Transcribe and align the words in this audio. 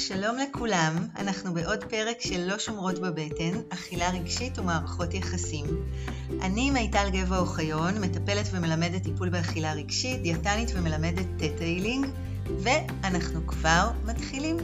שלום 0.00 0.36
לכולם. 0.38 0.94
אנחנו 1.18 1.54
בעוד 1.54 1.84
פרק 1.84 2.20
של 2.20 2.40
לא 2.40 2.58
שומרות 2.58 2.98
בבטן, 2.98 3.60
אכילה 3.68 4.10
רגשית 4.10 4.58
ומערכות 4.58 5.14
יחסים. 5.14 5.64
אני 6.42 6.70
מיטל 6.70 7.08
גבע 7.12 7.38
אוחיון, 7.38 8.00
מטפלת 8.00 8.46
ומלמדת 8.52 9.02
טיפול 9.02 9.28
באכילה 9.28 9.72
רגשית, 9.72 10.22
דיאטנית 10.22 10.70
ומלמדת 10.74 11.26
theta 11.38 11.64
healing, 11.64 12.06
ואנחנו 12.62 13.46
כבר 13.46 13.90
מתחילים. 14.04 14.56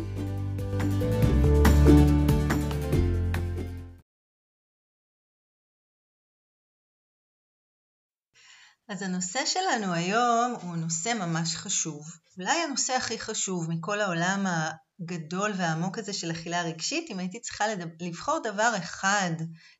אז 8.88 9.02
הנושא 9.02 9.46
שלנו 9.46 9.92
היום 9.92 10.54
הוא 10.62 10.76
נושא 10.76 11.08
ממש 11.08 11.56
חשוב. 11.56 12.06
אולי 12.38 12.62
הנושא 12.62 12.92
הכי 12.92 13.18
חשוב 13.18 13.70
מכל 13.70 14.00
העולם 14.00 14.46
הגדול 14.46 15.52
והעמוק 15.56 15.98
הזה 15.98 16.12
של 16.12 16.30
אכילה 16.30 16.62
רגשית, 16.62 17.10
אם 17.10 17.18
הייתי 17.18 17.40
צריכה 17.40 17.68
לדבר, 17.68 17.94
לבחור 18.00 18.38
דבר 18.44 18.72
אחד 18.78 19.30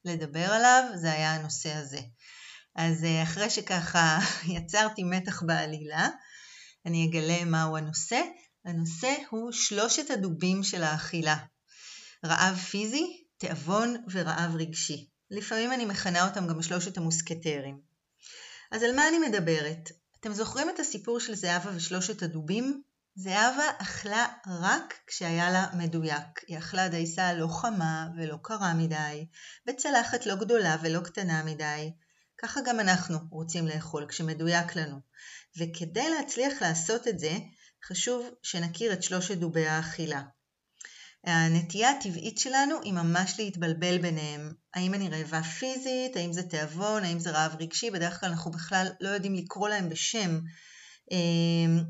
לדבר 0.04 0.52
עליו, 0.52 0.84
זה 0.94 1.12
היה 1.12 1.34
הנושא 1.34 1.72
הזה. 1.72 2.00
אז 2.76 3.04
אה, 3.04 3.22
אחרי 3.22 3.50
שככה 3.50 4.18
יצרתי 4.56 5.04
מתח 5.04 5.42
בעלילה, 5.42 6.08
אני 6.86 7.08
אגלה 7.10 7.44
מהו 7.44 7.76
הנושא. 7.76 8.20
הנושא 8.64 9.14
הוא 9.30 9.52
שלושת 9.52 10.10
הדובים 10.10 10.62
של 10.62 10.82
האכילה. 10.82 11.36
רעב 12.24 12.56
פיזי, 12.56 13.24
תיאבון 13.38 13.96
ורעב 14.10 14.56
רגשי. 14.56 15.08
לפעמים 15.30 15.72
אני 15.72 15.84
מכנה 15.84 16.28
אותם 16.28 16.46
גם 16.46 16.62
שלושת 16.62 16.96
המוסקטרים. 16.98 17.95
אז 18.70 18.82
על 18.82 18.96
מה 18.96 19.08
אני 19.08 19.18
מדברת? 19.18 19.90
אתם 20.20 20.32
זוכרים 20.32 20.70
את 20.70 20.78
הסיפור 20.78 21.20
של 21.20 21.34
זהבה 21.34 21.70
ושלושת 21.76 22.22
הדובים? 22.22 22.82
זהבה 23.14 23.64
אכלה 23.78 24.26
רק 24.46 24.94
כשהיה 25.06 25.50
לה 25.50 25.66
מדויק. 25.74 26.44
היא 26.46 26.58
אכלה 26.58 26.88
דייסה 26.88 27.32
לא 27.32 27.48
חמה 27.48 28.08
ולא 28.16 28.36
קרה 28.42 28.74
מדי, 28.74 29.26
בצלחת 29.66 30.26
לא 30.26 30.34
גדולה 30.34 30.76
ולא 30.82 31.00
קטנה 31.00 31.44
מדי. 31.44 31.92
ככה 32.38 32.60
גם 32.66 32.80
אנחנו 32.80 33.18
רוצים 33.30 33.66
לאכול 33.66 34.06
כשמדויק 34.08 34.76
לנו. 34.76 35.00
וכדי 35.58 36.10
להצליח 36.10 36.62
לעשות 36.62 37.08
את 37.08 37.18
זה, 37.18 37.38
חשוב 37.84 38.26
שנכיר 38.42 38.92
את 38.92 39.02
שלושת 39.02 39.36
דובי 39.36 39.66
האכילה. 39.66 40.22
הנטייה 41.26 41.90
הטבעית 41.90 42.38
שלנו 42.38 42.82
היא 42.82 42.92
ממש 42.92 43.34
להתבלבל 43.38 43.98
ביניהם. 43.98 44.52
האם 44.74 44.94
אני 44.94 45.08
רעבה 45.08 45.42
פיזית, 45.42 46.16
האם 46.16 46.32
זה 46.32 46.42
תיאבון, 46.42 47.04
האם 47.04 47.18
זה 47.18 47.30
רעב 47.30 47.56
רגשי, 47.60 47.90
בדרך 47.90 48.20
כלל 48.20 48.28
אנחנו 48.28 48.50
בכלל 48.50 48.86
לא 49.00 49.08
יודעים 49.08 49.34
לקרוא 49.34 49.68
להם 49.68 49.88
בשם. 49.88 50.40
אמ, 51.10 51.84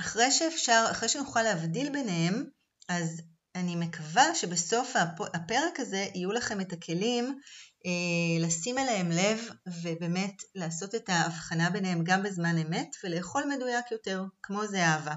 אחרי 0.00 0.30
שאפשר, 0.30 0.84
אחרי 0.90 1.08
שנוכל 1.08 1.42
להבדיל 1.42 1.92
ביניהם, 1.92 2.44
אז 2.88 3.22
אני 3.54 3.76
מקווה 3.76 4.34
שבסוף 4.34 4.96
הפרק 5.34 5.80
הזה 5.80 6.06
יהיו 6.14 6.32
לכם 6.32 6.60
את 6.60 6.72
הכלים 6.72 7.38
אה, 7.86 8.46
לשים 8.46 8.78
אליהם 8.78 9.10
לב 9.10 9.48
ובאמת 9.82 10.34
לעשות 10.54 10.94
את 10.94 11.08
ההבחנה 11.08 11.70
ביניהם 11.70 12.04
גם 12.04 12.22
בזמן 12.22 12.58
אמת 12.58 12.88
ולאכול 13.04 13.44
מדויק 13.44 13.90
יותר, 13.90 14.22
כמו 14.42 14.66
זה 14.66 14.84
אהבה. 14.86 15.14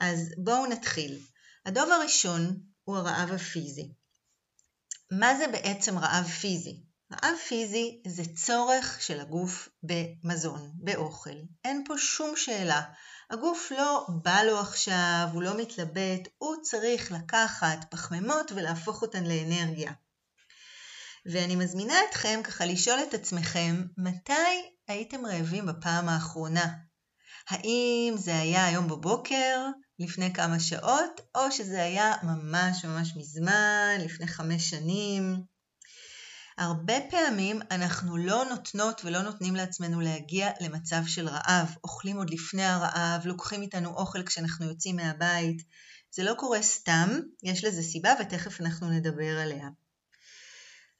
אז 0.00 0.34
בואו 0.38 0.66
נתחיל. 0.66 1.18
הדוב 1.66 1.90
הראשון 1.90 2.60
הוא 2.84 2.96
הרעב 2.96 3.32
הפיזי. 3.32 3.92
מה 5.10 5.36
זה 5.38 5.48
בעצם 5.48 5.98
רעב 5.98 6.26
פיזי? 6.26 6.82
רעב 7.12 7.36
פיזי 7.48 8.02
זה 8.06 8.22
צורך 8.36 9.02
של 9.02 9.20
הגוף 9.20 9.68
במזון, 9.82 10.72
באוכל. 10.74 11.36
אין 11.64 11.84
פה 11.86 11.94
שום 11.98 12.36
שאלה. 12.36 12.82
הגוף 13.30 13.72
לא 13.78 14.06
בא 14.22 14.42
לו 14.42 14.60
עכשיו, 14.60 15.28
הוא 15.32 15.42
לא 15.42 15.56
מתלבט, 15.56 16.28
הוא 16.38 16.56
צריך 16.62 17.12
לקחת 17.12 17.78
פחמימות 17.90 18.52
ולהפוך 18.52 19.02
אותן 19.02 19.24
לאנרגיה. 19.24 19.92
ואני 21.32 21.56
מזמינה 21.56 21.94
אתכם 22.10 22.40
ככה 22.44 22.66
לשאול 22.66 22.98
את 23.08 23.14
עצמכם, 23.14 23.84
מתי 23.98 24.70
הייתם 24.88 25.26
רעבים 25.26 25.66
בפעם 25.66 26.08
האחרונה? 26.08 26.66
האם 27.48 28.14
זה 28.16 28.38
היה 28.38 28.66
היום 28.66 28.88
בבוקר, 28.88 29.66
לפני 29.98 30.32
כמה 30.32 30.60
שעות, 30.60 31.20
או 31.34 31.52
שזה 31.52 31.82
היה 31.82 32.14
ממש 32.22 32.84
ממש 32.84 33.12
מזמן, 33.16 33.96
לפני 34.00 34.26
חמש 34.26 34.70
שנים. 34.70 35.42
הרבה 36.58 36.94
פעמים 37.10 37.60
אנחנו 37.70 38.16
לא 38.16 38.44
נותנות 38.50 39.00
ולא 39.04 39.22
נותנים 39.22 39.56
לעצמנו 39.56 40.00
להגיע 40.00 40.50
למצב 40.60 41.02
של 41.06 41.28
רעב. 41.28 41.76
אוכלים 41.84 42.16
עוד 42.16 42.30
לפני 42.30 42.64
הרעב, 42.64 43.26
לוקחים 43.26 43.62
איתנו 43.62 43.90
אוכל 43.94 44.22
כשאנחנו 44.22 44.66
יוצאים 44.66 44.96
מהבית. 44.96 45.62
זה 46.10 46.24
לא 46.24 46.34
קורה 46.34 46.62
סתם, 46.62 47.08
יש 47.42 47.64
לזה 47.64 47.82
סיבה 47.82 48.14
ותכף 48.20 48.60
אנחנו 48.60 48.90
נדבר 48.90 49.38
עליה. 49.38 49.68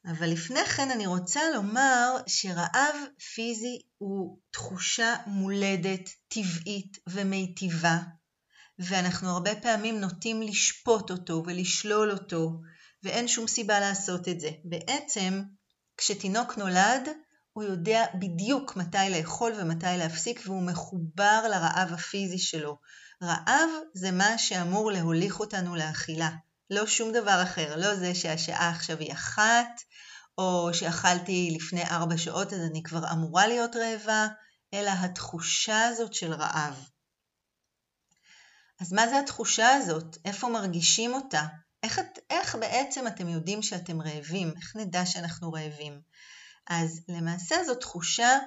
אבל 0.06 0.26
לפני 0.26 0.64
כן 0.64 0.90
אני 0.90 1.06
רוצה 1.06 1.40
לומר 1.54 2.16
שרעב 2.26 2.96
פיזי 3.34 3.78
הוא 3.98 4.38
תחושה 4.50 5.14
מולדת, 5.26 6.10
טבעית 6.28 6.98
ומיטיבה, 7.06 7.98
ואנחנו 8.78 9.30
הרבה 9.30 9.54
פעמים 9.54 10.00
נוטים 10.00 10.42
לשפוט 10.42 11.10
אותו 11.10 11.42
ולשלול 11.46 12.10
אותו, 12.10 12.60
ואין 13.02 13.28
שום 13.28 13.46
סיבה 13.46 13.80
לעשות 13.80 14.28
את 14.28 14.40
זה. 14.40 14.50
בעצם, 14.64 15.42
כשתינוק 15.96 16.58
נולד, 16.58 17.08
הוא 17.52 17.64
יודע 17.64 18.04
בדיוק 18.14 18.76
מתי 18.76 19.10
לאכול 19.10 19.52
ומתי 19.60 19.86
להפסיק, 19.98 20.40
והוא 20.44 20.62
מחובר 20.62 21.42
לרעב 21.50 21.92
הפיזי 21.92 22.38
שלו. 22.38 22.78
רעב 23.22 23.68
זה 23.94 24.10
מה 24.10 24.38
שאמור 24.38 24.92
להוליך 24.92 25.40
אותנו 25.40 25.76
לאכילה, 25.76 26.30
לא 26.70 26.86
שום 26.86 27.12
דבר 27.12 27.42
אחר, 27.42 27.76
לא 27.76 27.94
זה 27.94 28.14
שהשעה 28.14 28.70
עכשיו 28.70 28.98
היא 28.98 29.12
אחת, 29.12 29.80
או 30.38 30.70
שאכלתי 30.72 31.50
לפני 31.56 31.84
ארבע 31.84 32.18
שעות 32.18 32.52
אז 32.52 32.60
אני 32.70 32.82
כבר 32.82 33.12
אמורה 33.12 33.46
להיות 33.46 33.76
רעבה, 33.76 34.26
אלא 34.74 34.90
התחושה 34.90 35.84
הזאת 35.84 36.14
של 36.14 36.32
רעב. 36.32 36.88
אז 38.80 38.92
מה 38.92 39.08
זה 39.08 39.18
התחושה 39.18 39.68
הזאת? 39.70 40.16
איפה 40.24 40.48
מרגישים 40.48 41.14
אותה? 41.14 41.42
איך, 41.82 42.00
איך 42.30 42.54
בעצם 42.54 43.06
אתם 43.06 43.28
יודעים 43.28 43.62
שאתם 43.62 44.02
רעבים? 44.02 44.54
איך 44.56 44.76
נדע 44.76 45.06
שאנחנו 45.06 45.52
רעבים? 45.52 46.00
אז 46.66 47.00
למעשה 47.08 47.64
זו 47.64 47.74
תחושה 47.74 48.38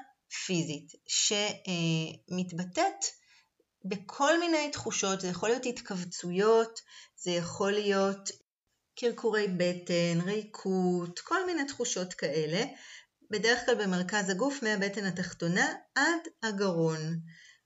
פיזית 0.45 0.91
שמתבטאת 2.27 3.05
בכל 3.85 4.39
מיני 4.39 4.71
תחושות, 4.71 5.21
זה 5.21 5.27
יכול 5.27 5.49
להיות 5.49 5.65
התכווצויות, 5.65 6.79
זה 7.15 7.31
יכול 7.31 7.71
להיות 7.71 8.29
קרקורי 8.99 9.47
בטן, 9.47 10.21
ריקות, 10.25 11.19
כל 11.19 11.45
מיני 11.45 11.65
תחושות 11.65 12.13
כאלה, 12.13 12.63
בדרך 13.31 13.65
כלל 13.65 13.75
במרכז 13.75 14.29
הגוף 14.29 14.63
מהבטן 14.63 15.05
התחתונה 15.05 15.73
עד 15.95 16.21
הגרון. 16.43 17.19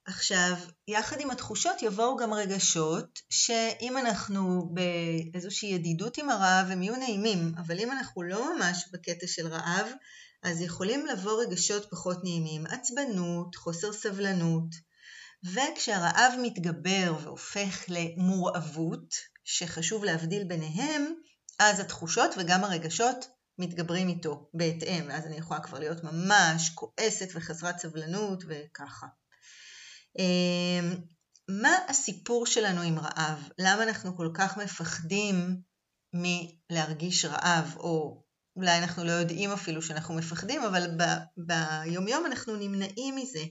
עכשיו, 0.05 0.55
יחד 0.87 1.19
עם 1.19 1.31
התחושות 1.31 1.81
יבואו 1.81 2.17
גם 2.17 2.33
רגשות, 2.33 3.19
שאם 3.29 3.97
אנחנו 3.97 4.73
באיזושהי 4.73 5.69
ידידות 5.69 6.17
עם 6.17 6.29
הרעב 6.29 6.71
הם 6.71 6.81
יהיו 6.81 6.95
נעימים, 6.95 7.53
אבל 7.57 7.79
אם 7.79 7.91
אנחנו 7.91 8.23
לא 8.23 8.55
ממש 8.55 8.89
בקטע 8.93 9.27
של 9.27 9.47
רעב, 9.47 9.87
אז 10.43 10.61
יכולים 10.61 11.05
לבוא 11.05 11.43
רגשות 11.43 11.87
פחות 11.91 12.23
נעימים, 12.23 12.65
עצבנות, 12.65 13.55
חוסר 13.55 13.93
סבלנות, 13.93 14.75
וכשהרעב 15.43 16.33
מתגבר 16.41 17.15
והופך 17.23 17.85
למורעבות, 17.87 19.15
שחשוב 19.43 20.03
להבדיל 20.03 20.43
ביניהם, 20.43 21.13
אז 21.59 21.79
התחושות 21.79 22.31
וגם 22.37 22.63
הרגשות 22.63 23.27
מתגברים 23.57 24.07
איתו 24.07 24.49
בהתאם, 24.53 25.05
ואז 25.07 25.25
אני 25.25 25.35
יכולה 25.35 25.59
כבר 25.59 25.79
להיות 25.79 26.03
ממש 26.03 26.71
כועסת 26.75 27.29
וחסרת 27.35 27.79
סבלנות 27.79 28.43
וככה. 28.47 29.07
אמ, 30.19 30.95
מה 31.49 31.77
הסיפור 31.87 32.45
שלנו 32.45 32.81
עם 32.81 32.99
רעב? 32.99 33.49
למה 33.59 33.83
אנחנו 33.83 34.17
כל 34.17 34.29
כך 34.33 34.57
מפחדים 34.57 35.61
מלהרגיש 36.13 37.25
רעב, 37.25 37.75
או 37.77 38.23
אולי 38.55 38.77
אנחנו 38.77 39.03
לא 39.03 39.11
יודעים 39.11 39.51
אפילו 39.51 39.81
שאנחנו 39.81 40.15
מפחדים, 40.15 40.63
אבל 40.63 40.87
ב- 40.97 41.43
ביומיום 41.47 42.25
אנחנו 42.25 42.55
נמנעים 42.55 43.15
מזה. 43.15 43.43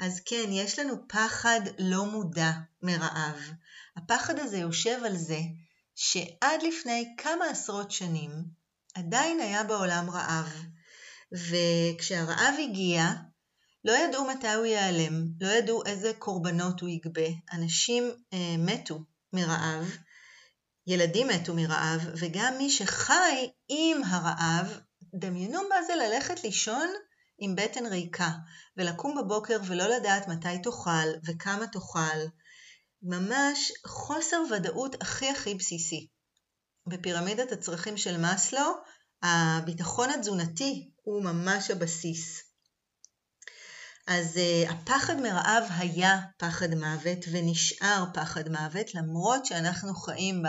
אז 0.00 0.20
כן, 0.26 0.44
יש 0.50 0.78
לנו 0.78 1.08
פחד 1.08 1.60
לא 1.78 2.06
מודע 2.06 2.50
מרעב. 2.82 3.38
הפחד 3.96 4.38
הזה 4.38 4.58
יושב 4.58 4.98
על 5.04 5.16
זה 5.16 5.38
שעד 5.94 6.62
לפני 6.68 7.14
כמה 7.18 7.44
עשרות 7.50 7.90
שנים 7.90 8.30
עדיין 8.94 9.40
היה 9.40 9.64
בעולם 9.64 10.10
רעב, 10.10 10.52
וכשהרעב 11.32 12.54
הגיע, 12.64 13.04
לא 13.84 13.92
ידעו 13.92 14.24
מתי 14.24 14.52
הוא 14.52 14.66
ייעלם, 14.66 15.24
לא 15.40 15.48
ידעו 15.48 15.84
איזה 15.86 16.12
קורבנות 16.18 16.80
הוא 16.80 16.88
יגבה. 16.88 17.28
אנשים 17.52 18.12
אה, 18.32 18.56
מתו 18.58 19.00
מרעב, 19.32 19.96
ילדים 20.86 21.28
מתו 21.28 21.54
מרעב, 21.54 22.00
וגם 22.16 22.54
מי 22.58 22.70
שחי 22.70 23.50
עם 23.68 24.04
הרעב, 24.04 24.80
דמיינו 25.14 25.60
מה 25.68 25.82
זה 25.86 25.96
ללכת 25.96 26.44
לישון 26.44 26.88
עם 27.38 27.56
בטן 27.56 27.86
ריקה, 27.86 28.30
ולקום 28.76 29.18
בבוקר 29.18 29.58
ולא 29.66 29.86
לדעת 29.86 30.28
מתי 30.28 30.58
תאכל 30.62 31.08
וכמה 31.24 31.66
תאכל, 31.66 32.18
ממש 33.02 33.72
חוסר 33.86 34.42
ודאות 34.50 35.02
הכי 35.02 35.28
הכי 35.28 35.54
בסיסי. 35.54 36.08
בפירמידת 36.86 37.52
הצרכים 37.52 37.96
של 37.96 38.20
מאסלו, 38.20 38.74
הביטחון 39.22 40.10
התזונתי 40.10 40.90
הוא 41.02 41.24
ממש 41.24 41.70
הבסיס. 41.70 42.43
אז 44.06 44.36
uh, 44.36 44.72
הפחד 44.72 45.20
מרעב 45.20 45.64
היה 45.70 46.20
פחד 46.36 46.74
מוות 46.74 47.18
ונשאר 47.32 48.04
פחד 48.14 48.48
מוות, 48.48 48.94
למרות 48.94 49.46
שאנחנו 49.46 49.94
חיים 49.94 50.42
ב, 50.42 50.48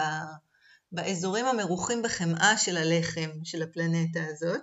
באזורים 0.91 1.45
המרוחים 1.45 2.01
בחמאה 2.01 2.57
של 2.57 2.77
הלחם 2.77 3.29
של 3.43 3.63
הפלנטה 3.63 4.19
הזאת. 4.29 4.61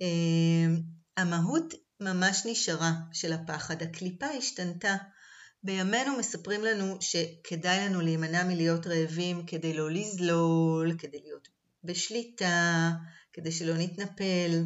Uh, 0.00 0.82
המהות 1.16 1.74
ממש 2.00 2.42
נשארה 2.46 2.92
של 3.12 3.32
הפחד, 3.32 3.82
הקליפה 3.82 4.26
השתנתה. 4.26 4.96
בימינו 5.64 6.18
מספרים 6.18 6.64
לנו 6.64 6.96
שכדאי 7.00 7.88
לנו 7.88 8.00
להימנע 8.00 8.44
מלהיות 8.44 8.86
רעבים 8.86 9.46
כדי 9.46 9.74
לא 9.74 9.90
לזלול, 9.90 10.96
כדי 10.98 11.20
להיות 11.24 11.48
בשליטה, 11.84 12.90
כדי 13.32 13.52
שלא 13.52 13.74
נתנפל. 13.78 14.64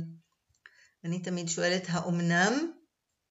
אני 1.05 1.23
תמיד 1.23 1.49
שואלת, 1.49 1.83
האומנם? 1.89 2.73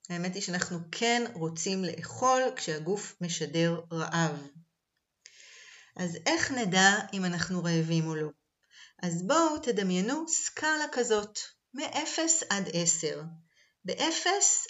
האמת 0.10 0.36
היא 0.36 0.42
שאנחנו 0.42 0.80
כן 0.92 1.24
רוצים 1.34 1.84
לאכול 1.84 2.42
כשהגוף 2.56 3.16
משדר 3.22 3.82
רעב. 3.92 4.48
אז 5.96 6.18
איך 6.26 6.52
נדע 6.52 6.92
אם 7.14 7.26
אנחנו 7.26 7.64
רעבים 7.64 8.08
או 8.08 8.16
לא? 8.16 8.30
אז 9.04 9.28
בואו 9.28 9.60
תדמיינו 9.60 10.28
סקאלה 10.28 10.86
כזאת, 10.92 11.40
מ-0 11.74 12.20
עד 12.50 12.70
10. 12.74 13.24
ב-0 13.86 14.28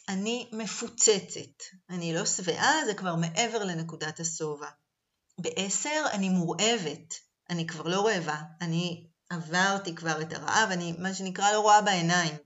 אני 0.10 0.50
מפוצצת, 0.52 1.64
אני 1.90 2.14
לא 2.14 2.26
שבעה, 2.26 2.86
זה 2.86 2.94
כבר 2.94 3.16
מעבר 3.16 3.64
לנקודת 3.64 4.20
השובע. 4.20 4.70
ב-10 5.42 5.90
אני 6.12 6.30
מורעבת, 6.30 7.14
אני 7.50 7.68
כבר 7.68 7.84
לא 7.84 8.08
רעבה, 8.08 8.42
אני 8.62 9.08
עברתי 9.30 9.96
כבר 9.96 10.22
את 10.22 10.34
הרעב, 10.34 10.72
אני 10.72 10.94
מה 11.00 11.14
שנקרא 11.14 11.52
לא 11.52 11.60
רואה 11.60 11.81
בעיניים. 11.81 12.44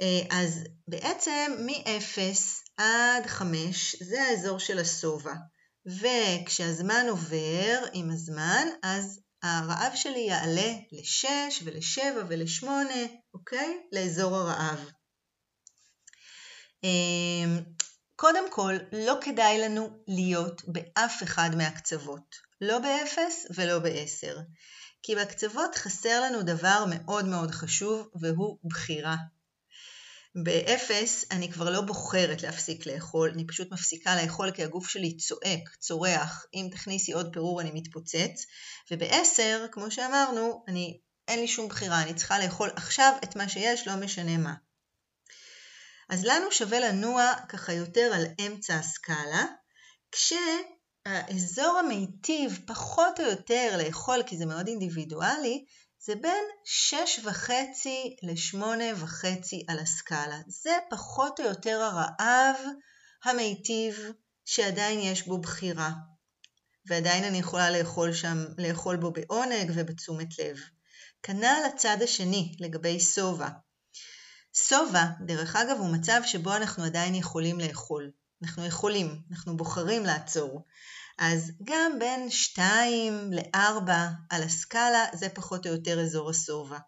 אה, 0.00 0.38
אז 0.40 0.64
בעצם 0.88 1.56
מ-0 1.66 2.18
עד 2.76 3.26
5 3.26 3.96
זה 4.02 4.22
האזור 4.22 4.58
של 4.58 4.78
השובע, 4.78 5.34
וכשהזמן 5.86 7.06
עובר 7.10 7.84
עם 7.92 8.10
הזמן, 8.10 8.66
אז 8.82 9.20
הרעב 9.42 9.92
שלי 9.94 10.20
יעלה 10.20 10.72
ל-6 10.92 11.28
ול-7 11.64 12.00
ול-8, 12.28 12.66
אוקיי? 13.34 13.78
לאזור 13.92 14.36
הרעב. 14.36 14.90
אמ, 16.84 17.60
קודם 18.16 18.50
כל, 18.50 18.74
לא 18.92 19.14
כדאי 19.20 19.58
לנו 19.58 20.04
להיות 20.08 20.62
באף 20.66 21.22
אחד 21.22 21.50
מהקצוות, 21.56 22.36
לא 22.60 22.78
ב-0 22.78 23.18
ולא 23.54 23.78
ב-10, 23.78 24.40
כי 25.02 25.16
בקצוות 25.16 25.74
חסר 25.74 26.20
לנו 26.20 26.42
דבר 26.42 26.84
מאוד 26.90 27.24
מאוד 27.24 27.50
חשוב 27.50 28.08
והוא 28.20 28.58
בחירה. 28.64 29.16
באפס 30.34 31.24
אני 31.30 31.52
כבר 31.52 31.70
לא 31.70 31.80
בוחרת 31.80 32.42
להפסיק 32.42 32.86
לאכול, 32.86 33.30
אני 33.34 33.46
פשוט 33.46 33.72
מפסיקה 33.72 34.22
לאכול 34.22 34.50
כי 34.50 34.64
הגוף 34.64 34.88
שלי 34.88 35.16
צועק, 35.16 35.68
צורח, 35.78 36.46
אם 36.54 36.68
תכניסי 36.72 37.12
עוד 37.12 37.32
פירור 37.32 37.60
אני 37.60 37.70
מתפוצץ, 37.74 38.46
ובעשר, 38.90 39.66
כמו 39.72 39.90
שאמרנו, 39.90 40.64
אני, 40.68 41.00
אין 41.28 41.40
לי 41.40 41.48
שום 41.48 41.68
בחירה, 41.68 42.02
אני 42.02 42.14
צריכה 42.14 42.38
לאכול 42.38 42.70
עכשיו 42.76 43.12
את 43.24 43.36
מה 43.36 43.48
שיש, 43.48 43.86
לא 43.86 43.96
משנה 43.96 44.36
מה. 44.36 44.54
אז 46.08 46.24
לנו 46.24 46.52
שווה 46.52 46.80
לנוע 46.80 47.32
ככה 47.48 47.72
יותר 47.72 48.10
על 48.14 48.26
אמצע 48.46 48.74
הסקאלה, 48.74 49.44
כשהאזור 50.12 51.78
המיטיב 51.78 52.60
פחות 52.66 53.20
או 53.20 53.24
יותר 53.24 53.76
לאכול, 53.78 54.22
כי 54.26 54.36
זה 54.36 54.46
מאוד 54.46 54.68
אינדיבידואלי, 54.68 55.64
זה 56.06 56.14
בין 56.14 56.44
שש 56.64 57.20
וחצי 57.24 58.16
לשמונה 58.22 58.84
וחצי 58.96 59.64
על 59.68 59.78
הסקאלה. 59.78 60.38
זה 60.46 60.70
פחות 60.90 61.40
או 61.40 61.44
יותר 61.44 61.80
הרעב 61.82 62.56
המיטיב 63.24 64.10
שעדיין 64.44 65.00
יש 65.00 65.26
בו 65.26 65.38
בחירה. 65.38 65.90
ועדיין 66.86 67.24
אני 67.24 67.38
יכולה 67.38 67.70
לאכול 67.70 68.12
שם, 68.12 68.44
לאכול 68.58 68.96
בו 68.96 69.12
בעונג 69.12 69.70
ובתשומת 69.74 70.38
לב. 70.38 70.56
כנ"ל 71.22 71.62
הצד 71.66 71.96
השני 72.02 72.56
לגבי 72.60 73.00
שובע. 73.00 73.48
שובע, 74.54 75.04
דרך 75.26 75.56
אגב, 75.56 75.76
הוא 75.78 75.94
מצב 75.94 76.20
שבו 76.26 76.56
אנחנו 76.56 76.84
עדיין 76.84 77.14
יכולים 77.14 77.60
לאכול. 77.60 78.10
אנחנו 78.42 78.66
יכולים, 78.66 79.22
אנחנו 79.30 79.56
בוחרים 79.56 80.04
לעצור. 80.04 80.64
אז 81.18 81.50
גם 81.64 81.98
בין 81.98 82.30
2 82.30 83.32
ל-4 83.32 83.90
על 84.30 84.42
הסקאלה 84.42 85.04
זה 85.12 85.28
פחות 85.28 85.66
או 85.66 85.72
יותר 85.72 86.00
אזור 86.00 86.30
השובע. 86.30 86.78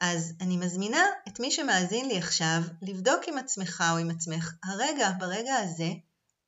אז 0.00 0.32
אני 0.40 0.56
מזמינה 0.56 1.04
את 1.28 1.40
מי 1.40 1.50
שמאזין 1.50 2.08
לי 2.08 2.18
עכשיו 2.18 2.60
לבדוק 2.82 3.20
עם 3.26 3.38
עצמך 3.38 3.84
או 3.92 3.98
עם 3.98 4.10
עצמך, 4.10 4.52
הרגע, 4.64 5.10
ברגע 5.18 5.54
הזה, 5.54 5.88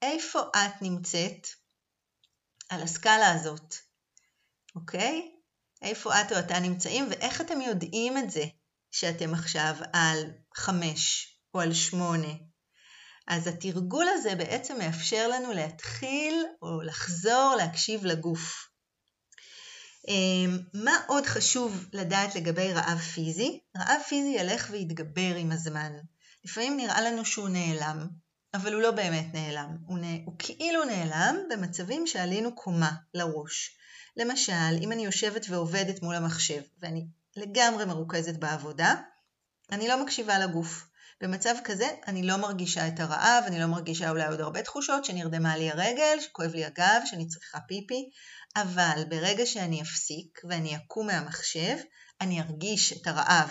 איפה 0.02 0.40
את 0.40 0.82
נמצאת 0.82 1.46
על 2.69 2.82
הסקאלה 2.82 3.32
הזאת, 3.32 3.75
אוקיי? 4.76 5.31
איפה 5.82 6.20
את 6.20 6.32
או 6.32 6.38
אתה 6.38 6.58
נמצאים 6.58 7.06
ואיך 7.10 7.40
אתם 7.40 7.60
יודעים 7.60 8.19
את 8.19 8.31
זה 8.31 8.44
שאתם 8.90 9.34
עכשיו 9.34 9.75
על 9.92 10.31
5 10.54 11.38
או 11.54 11.60
על 11.60 11.75
8 11.75 12.28
אז 13.30 13.46
התרגול 13.46 14.06
הזה 14.08 14.34
בעצם 14.34 14.78
מאפשר 14.78 15.28
לנו 15.28 15.52
להתחיל 15.52 16.44
או 16.62 16.80
לחזור 16.82 17.54
להקשיב 17.58 18.04
לגוף. 18.04 18.68
אמ, 20.08 20.58
מה 20.74 20.92
עוד 21.06 21.26
חשוב 21.26 21.86
לדעת 21.92 22.34
לגבי 22.34 22.72
רעב 22.72 22.98
פיזי? 22.98 23.60
רעב 23.76 24.00
פיזי 24.08 24.28
ילך 24.28 24.68
ויתגבר 24.70 25.34
עם 25.36 25.52
הזמן. 25.52 25.92
לפעמים 26.44 26.76
נראה 26.76 27.00
לנו 27.00 27.24
שהוא 27.24 27.48
נעלם, 27.48 28.08
אבל 28.54 28.74
הוא 28.74 28.82
לא 28.82 28.90
באמת 28.90 29.26
נעלם. 29.34 29.76
הוא, 29.86 29.98
נ... 29.98 30.04
הוא 30.24 30.34
כאילו 30.38 30.84
נעלם 30.84 31.36
במצבים 31.50 32.06
שעלינו 32.06 32.54
קומה 32.54 32.92
לראש. 33.14 33.76
למשל, 34.16 34.76
אם 34.80 34.92
אני 34.92 35.04
יושבת 35.04 35.46
ועובדת 35.48 36.02
מול 36.02 36.14
המחשב, 36.14 36.62
ואני 36.78 37.06
לגמרי 37.36 37.84
מרוכזת 37.84 38.36
בעבודה, 38.36 38.94
אני 39.72 39.88
לא 39.88 40.04
מקשיבה 40.04 40.38
לגוף. 40.38 40.89
במצב 41.20 41.55
כזה 41.64 41.88
אני 42.06 42.22
לא 42.22 42.37
מרגישה 42.37 42.88
את 42.88 43.00
הרעב, 43.00 43.44
אני 43.46 43.61
לא 43.61 43.67
מרגישה 43.67 44.11
אולי 44.11 44.26
עוד 44.26 44.40
הרבה 44.40 44.62
תחושות, 44.62 45.04
שנרדמה 45.04 45.56
לי 45.56 45.71
הרגל, 45.71 46.21
שכואב 46.21 46.54
לי 46.54 46.64
הגב, 46.64 47.02
שאני 47.04 47.28
צריכה 47.28 47.61
פיפי, 47.61 48.11
אבל 48.56 49.02
ברגע 49.09 49.47
שאני 49.47 49.83
אפסיק 49.83 50.40
ואני 50.49 50.76
אקום 50.76 51.06
מהמחשב, 51.06 51.76
אני 52.21 52.40
ארגיש 52.40 52.92
את 52.92 53.06
הרעב, 53.06 53.50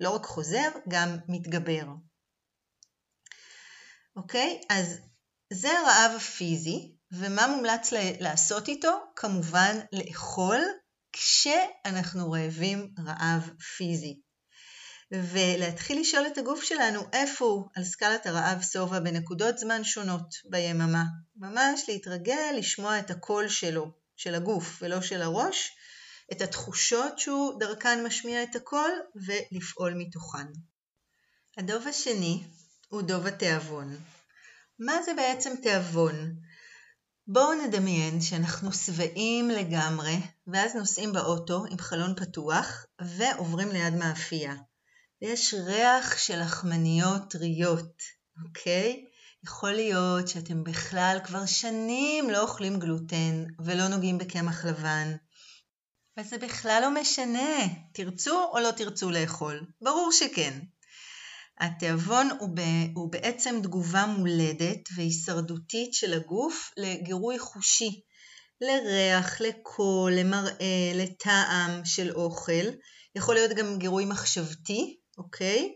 לא 0.00 0.10
רק 0.10 0.24
חוזר, 0.24 0.68
גם 0.88 1.16
מתגבר. 1.28 1.84
אוקיי? 4.16 4.60
אז 4.70 4.98
זה 5.52 5.68
הרעב 5.78 6.16
הפיזי, 6.16 6.94
ומה 7.12 7.46
מומלץ 7.46 7.92
לעשות 8.20 8.68
איתו? 8.68 8.98
כמובן 9.16 9.76
לאכול 9.92 10.60
כשאנחנו 11.12 12.30
רעבים 12.30 12.94
רעב 13.06 13.50
פיזי. 13.76 14.20
ולהתחיל 15.12 16.00
לשאול 16.00 16.26
את 16.26 16.38
הגוף 16.38 16.62
שלנו 16.62 17.00
איפה 17.12 17.44
הוא 17.44 17.68
על 17.74 17.84
סקלת 17.84 18.26
הרעב 18.26 18.62
שובע 18.62 19.00
בנקודות 19.00 19.58
זמן 19.58 19.84
שונות 19.84 20.34
ביממה. 20.44 21.04
ממש 21.36 21.84
להתרגל 21.88 22.54
לשמוע 22.56 22.98
את 22.98 23.10
הקול 23.10 23.48
שלו, 23.48 23.90
של 24.16 24.34
הגוף 24.34 24.78
ולא 24.82 25.00
של 25.00 25.22
הראש, 25.22 25.70
את 26.32 26.40
התחושות 26.40 27.18
שהוא 27.18 27.60
דרכן 27.60 28.06
משמיע 28.06 28.42
את 28.42 28.56
הקול 28.56 28.90
ולפעול 29.14 29.94
מתוכן. 29.94 30.46
הדוב 31.58 31.86
השני 31.86 32.44
הוא 32.88 33.02
דוב 33.02 33.26
התיאבון. 33.26 33.96
מה 34.78 35.02
זה 35.02 35.14
בעצם 35.14 35.54
תיאבון? 35.62 36.34
בואו 37.26 37.54
נדמיין 37.54 38.20
שאנחנו 38.20 38.72
שבעים 38.72 39.48
לגמרי, 39.48 40.16
ואז 40.46 40.74
נוסעים 40.74 41.12
באוטו 41.12 41.64
עם 41.70 41.78
חלון 41.78 42.14
פתוח 42.14 42.86
ועוברים 43.00 43.68
ליד 43.68 43.94
מאפייה. 43.94 44.54
ויש 45.22 45.54
ריח 45.54 46.18
של 46.18 46.40
לחמניות 46.42 47.30
טריות, 47.30 48.02
אוקיי? 48.44 49.04
יכול 49.44 49.72
להיות 49.72 50.28
שאתם 50.28 50.64
בכלל 50.64 51.18
כבר 51.24 51.46
שנים 51.46 52.30
לא 52.30 52.42
אוכלים 52.42 52.78
גלוטן 52.78 53.44
ולא 53.64 53.88
נוגעים 53.88 54.18
בקמח 54.18 54.64
לבן. 54.64 55.16
וזה 56.18 56.38
בכלל 56.38 56.78
לא 56.82 57.00
משנה, 57.00 57.58
תרצו 57.92 58.44
או 58.52 58.58
לא 58.58 58.70
תרצו 58.70 59.10
לאכול. 59.10 59.66
ברור 59.80 60.12
שכן. 60.12 60.58
התיאבון 61.60 62.28
הוא, 62.38 62.48
ב, 62.54 62.60
הוא 62.94 63.12
בעצם 63.12 63.60
תגובה 63.62 64.06
מולדת 64.06 64.88
והישרדותית 64.96 65.94
של 65.94 66.12
הגוף 66.12 66.70
לגירוי 66.76 67.38
חושי, 67.38 68.00
לריח, 68.60 69.40
לקול, 69.40 70.12
למראה, 70.12 70.92
לטעם 70.94 71.84
של 71.84 72.12
אוכל. 72.12 72.68
יכול 73.14 73.34
להיות 73.34 73.52
גם 73.56 73.78
גירוי 73.78 74.04
מחשבתי, 74.04 74.97
אוקיי? 75.18 75.74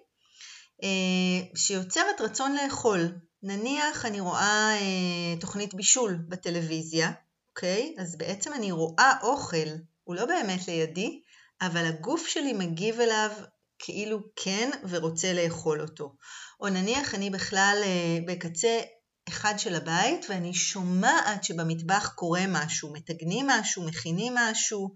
אה, 0.82 1.46
שיוצרת 1.56 2.20
רצון 2.20 2.56
לאכול. 2.56 3.14
נניח 3.42 4.06
אני 4.06 4.20
רואה 4.20 4.74
אה, 4.74 5.40
תוכנית 5.40 5.74
בישול 5.74 6.18
בטלוויזיה, 6.28 7.12
אוקיי? 7.50 7.94
אז 7.98 8.18
בעצם 8.18 8.52
אני 8.52 8.72
רואה 8.72 9.12
אוכל, 9.22 9.68
הוא 10.04 10.16
לא 10.16 10.26
באמת 10.26 10.68
לידי, 10.68 11.22
אבל 11.62 11.86
הגוף 11.86 12.26
שלי 12.26 12.52
מגיב 12.52 13.00
אליו 13.00 13.30
כאילו 13.78 14.18
כן 14.36 14.70
ורוצה 14.88 15.32
לאכול 15.32 15.80
אותו. 15.80 16.16
או 16.60 16.68
נניח 16.68 17.14
אני 17.14 17.30
בכלל 17.30 17.80
אה, 17.84 18.18
בקצה 18.26 18.80
אחד 19.28 19.54
של 19.58 19.74
הבית 19.74 20.26
ואני 20.28 20.54
שומעת 20.54 21.44
שבמטבח 21.44 22.12
קורה 22.14 22.42
משהו, 22.48 22.92
מתגנים 22.92 23.46
משהו, 23.46 23.86
מכינים 23.86 24.34
משהו, 24.34 24.94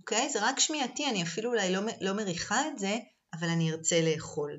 אוקיי? 0.00 0.30
זה 0.30 0.38
רק 0.42 0.60
שמיעתי, 0.60 1.06
אני 1.10 1.22
אפילו 1.22 1.50
אולי 1.50 1.72
לא, 1.72 1.80
לא 2.00 2.12
מריחה 2.12 2.68
את 2.68 2.78
זה, 2.78 2.96
אבל 3.32 3.48
אני 3.48 3.72
ארצה 3.72 4.00
לאכול. 4.00 4.58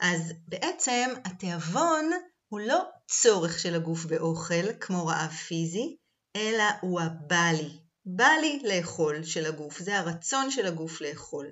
אז 0.00 0.32
בעצם 0.48 1.10
התיאבון 1.24 2.10
הוא 2.48 2.60
לא 2.60 2.82
צורך 3.08 3.58
של 3.58 3.74
הגוף 3.74 4.04
באוכל, 4.04 4.72
כמו 4.80 5.06
רעב 5.06 5.30
פיזי, 5.30 5.96
אלא 6.36 6.64
הוא 6.80 7.00
הבא 7.00 7.50
לי. 7.52 7.78
בא 8.06 8.28
לי 8.40 8.62
לאכול 8.64 9.24
של 9.24 9.46
הגוף, 9.46 9.78
זה 9.78 9.98
הרצון 9.98 10.50
של 10.50 10.66
הגוף 10.66 11.00
לאכול. 11.00 11.46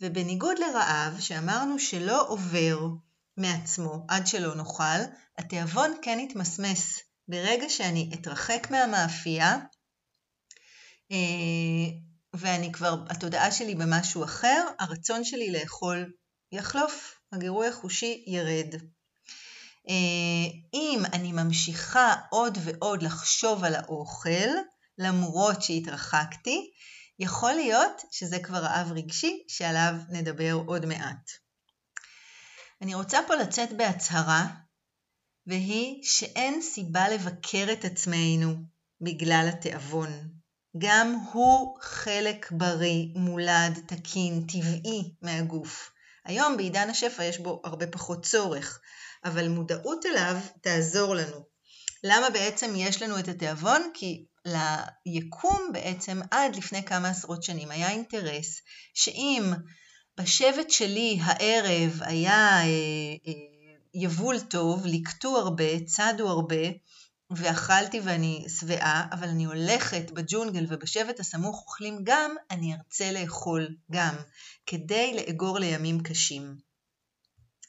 ובניגוד 0.00 0.58
לרעב, 0.58 1.20
שאמרנו 1.20 1.78
שלא 1.78 2.28
עובר 2.28 2.78
מעצמו 3.36 4.04
עד 4.08 4.26
שלא 4.26 4.54
נאכל, 4.54 5.00
התיאבון 5.38 5.94
כן 6.02 6.18
יתמסמס. 6.20 7.00
ברגע 7.28 7.68
שאני 7.68 8.10
אתרחק 8.14 8.66
מהמאפייה, 8.70 9.58
אה, 11.12 12.07
ואני 12.38 12.72
כבר, 12.72 12.94
התודעה 13.08 13.52
שלי 13.52 13.74
במשהו 13.74 14.24
אחר, 14.24 14.66
הרצון 14.78 15.24
שלי 15.24 15.52
לאכול 15.52 16.12
יחלוף, 16.52 17.14
הגירוי 17.32 17.68
החושי 17.68 18.24
ירד. 18.26 18.74
אה, 19.88 20.58
אם 20.74 21.02
אני 21.12 21.32
ממשיכה 21.32 22.14
עוד 22.30 22.58
ועוד 22.64 23.02
לחשוב 23.02 23.64
על 23.64 23.74
האוכל, 23.74 24.48
למרות 24.98 25.62
שהתרחקתי, 25.62 26.70
יכול 27.18 27.52
להיות 27.52 28.02
שזה 28.10 28.38
כבר 28.38 28.58
רעב 28.58 28.92
רגשי 28.92 29.44
שעליו 29.48 29.94
נדבר 30.08 30.52
עוד 30.66 30.86
מעט. 30.86 31.30
אני 32.82 32.94
רוצה 32.94 33.18
פה 33.26 33.34
לצאת 33.34 33.72
בהצהרה, 33.72 34.46
והיא 35.46 36.04
שאין 36.04 36.62
סיבה 36.62 37.08
לבקר 37.08 37.66
את 37.72 37.84
עצמנו 37.84 38.54
בגלל 39.00 39.48
התיאבון. 39.52 40.37
גם 40.78 41.18
הוא 41.32 41.76
חלק 41.80 42.50
בריא, 42.50 43.06
מולד, 43.14 43.80
תקין, 43.86 44.46
טבעי 44.48 45.14
מהגוף. 45.22 45.90
היום 46.24 46.56
בעידן 46.56 46.90
השפע 46.90 47.24
יש 47.24 47.38
בו 47.38 47.62
הרבה 47.64 47.86
פחות 47.86 48.24
צורך, 48.24 48.80
אבל 49.24 49.48
מודעות 49.48 50.06
אליו 50.06 50.36
תעזור 50.60 51.14
לנו. 51.14 51.46
למה 52.04 52.30
בעצם 52.30 52.72
יש 52.76 53.02
לנו 53.02 53.18
את 53.18 53.28
התיאבון? 53.28 53.82
כי 53.94 54.24
ליקום 55.06 55.70
בעצם 55.72 56.20
עד 56.30 56.56
לפני 56.56 56.84
כמה 56.84 57.08
עשרות 57.08 57.42
שנים 57.42 57.70
היה 57.70 57.90
אינטרס 57.90 58.60
שאם 58.94 59.52
בשבט 60.20 60.70
שלי 60.70 61.18
הערב 61.22 62.00
היה 62.00 62.58
אה, 62.58 62.64
אה, 63.26 63.32
יבול 63.94 64.40
טוב, 64.40 64.86
ליקטו 64.86 65.36
הרבה, 65.36 65.80
צדו 65.86 66.28
הרבה, 66.28 66.66
ואכלתי 67.30 68.00
ואני 68.00 68.46
שבעה, 68.60 69.06
אבל 69.12 69.28
אני 69.28 69.44
הולכת 69.44 70.10
בג'ונגל 70.10 70.66
ובשבט 70.68 71.20
הסמוך 71.20 71.62
אוכלים 71.62 72.00
גם, 72.04 72.34
אני 72.50 72.74
ארצה 72.74 73.12
לאכול 73.12 73.76
גם, 73.90 74.16
כדי 74.66 75.14
לאגור 75.16 75.58
לימים 75.58 76.02
קשים. 76.02 76.56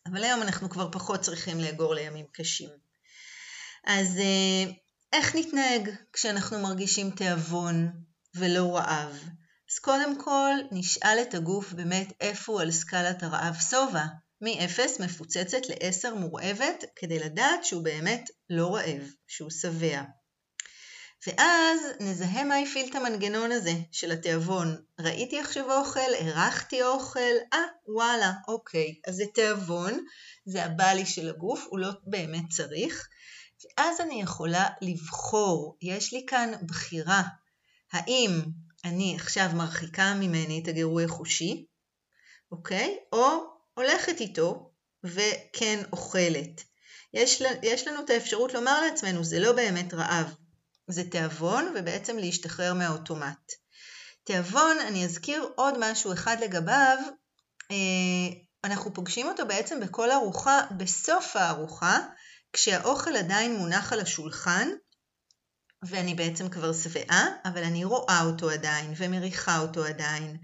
אבל 0.05 0.23
היום 0.23 0.41
אנחנו 0.41 0.69
כבר 0.69 0.91
פחות 0.91 1.21
צריכים 1.21 1.59
לאגור 1.59 1.93
לימים 1.93 2.25
קשים. 2.31 2.69
אז 3.85 4.17
אה, 4.17 4.71
איך 5.13 5.35
נתנהג 5.35 5.89
כשאנחנו 6.13 6.59
מרגישים 6.59 7.11
תיאבון 7.11 7.91
ולא 8.35 8.77
רעב? 8.77 9.23
אז 9.71 9.79
קודם 9.79 10.21
כל 10.21 10.51
נשאל 10.71 11.17
את 11.21 11.33
הגוף 11.33 11.73
באמת 11.73 12.13
איפה 12.21 12.51
הוא 12.51 12.61
על 12.61 12.71
סקלת 12.71 13.23
הרעב 13.23 13.55
שובע, 13.69 14.03
מ-0 14.41 14.79
מפוצצת 14.99 15.69
ל-10 15.69 16.15
מורעבת, 16.15 16.83
כדי 16.95 17.19
לדעת 17.19 17.65
שהוא 17.65 17.83
באמת 17.83 18.29
לא 18.49 18.75
רעב, 18.75 19.03
שהוא 19.27 19.49
שבע. 19.49 20.01
ואז 21.27 21.81
נזהה 21.99 22.43
מה 22.43 22.55
הפעיל 22.55 22.89
את 22.89 22.95
המנגנון 22.95 23.51
הזה 23.51 23.73
של 23.91 24.11
התיאבון. 24.11 24.75
ראיתי 24.99 25.39
עכשיו 25.39 25.71
אוכל, 25.71 26.13
הרחתי 26.19 26.83
אוכל, 26.83 27.19
אה, 27.53 27.59
וואלה, 27.87 28.33
אוקיי. 28.47 28.95
אז 29.07 29.15
זה 29.15 29.23
תיאבון, 29.33 30.05
זה 30.45 30.65
הבעלי 30.65 31.05
של 31.05 31.29
הגוף, 31.29 31.65
הוא 31.69 31.79
לא 31.79 31.89
באמת 32.03 32.49
צריך. 32.49 33.07
ואז 33.63 34.01
אני 34.01 34.21
יכולה 34.21 34.67
לבחור, 34.81 35.77
יש 35.81 36.13
לי 36.13 36.25
כאן 36.27 36.51
בחירה, 36.67 37.23
האם 37.91 38.41
אני 38.85 39.15
עכשיו 39.15 39.49
מרחיקה 39.53 40.13
ממני 40.13 40.61
את 40.63 40.67
הגירוי 40.67 41.05
החושי, 41.05 41.65
אוקיי? 42.51 42.97
או 43.13 43.27
הולכת 43.73 44.19
איתו 44.19 44.71
וכן 45.03 45.83
אוכלת. 45.91 46.68
יש, 47.13 47.41
יש 47.63 47.87
לנו 47.87 48.01
את 48.01 48.09
האפשרות 48.09 48.53
לומר 48.53 48.81
לעצמנו, 48.81 49.23
זה 49.23 49.39
לא 49.39 49.51
באמת 49.51 49.93
רעב, 49.93 50.35
זה 50.87 51.09
תיאבון 51.09 51.73
ובעצם 51.75 52.17
להשתחרר 52.17 52.73
מהאוטומט. 52.73 53.51
תיאבון, 54.23 54.77
אני 54.87 55.05
אזכיר 55.05 55.49
עוד 55.55 55.73
משהו 55.79 56.13
אחד 56.13 56.37
לגביו, 56.41 56.97
אה, 57.71 57.75
אנחנו 58.63 58.93
פוגשים 58.93 59.27
אותו 59.27 59.47
בעצם 59.47 59.79
בכל 59.79 60.11
ארוחה, 60.11 60.61
בסוף 60.77 61.35
הארוחה, 61.35 61.99
כשהאוכל 62.53 63.15
עדיין 63.15 63.55
מונח 63.55 63.93
על 63.93 63.99
השולחן, 63.99 64.69
ואני 65.83 66.15
בעצם 66.15 66.49
כבר 66.49 66.73
שבעה, 66.73 67.27
אבל 67.45 67.63
אני 67.63 67.83
רואה 67.83 68.21
אותו 68.25 68.49
עדיין 68.49 68.93
ומריחה 68.97 69.59
אותו 69.59 69.85
עדיין. 69.85 70.37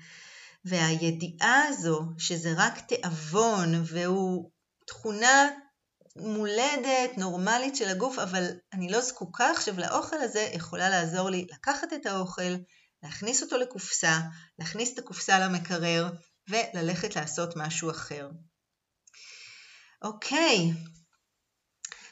והידיעה 0.66 1.64
הזו 1.68 2.02
שזה 2.18 2.54
רק 2.58 2.80
תיאבון 2.80 3.82
והוא 3.86 4.52
תכונה 4.88 5.50
מולדת, 6.16 7.18
נורמלית 7.18 7.76
של 7.76 7.90
הגוף, 7.90 8.20
אבל 8.20 8.48
אני 8.74 8.92
לא 8.92 9.02
זקוקה 9.02 9.52
עכשיו 9.52 9.80
לאוכל 9.80 10.16
הזה, 10.16 10.50
יכולה 10.54 10.90
לעזור 10.90 11.30
לי 11.30 11.48
לקחת 11.52 11.94
את 11.94 12.06
האוכל, 12.06 12.56
להכניס 13.04 13.44
אותו 13.44 13.58
לקופסה, 13.58 14.20
להכניס 14.60 14.94
את 14.94 15.00
הקופסה 15.00 15.40
למקרר 15.40 16.10
וללכת 16.50 17.16
לעשות 17.16 17.54
משהו 17.56 17.92
אחר. 17.92 18.30
אוקיי, 20.02 20.72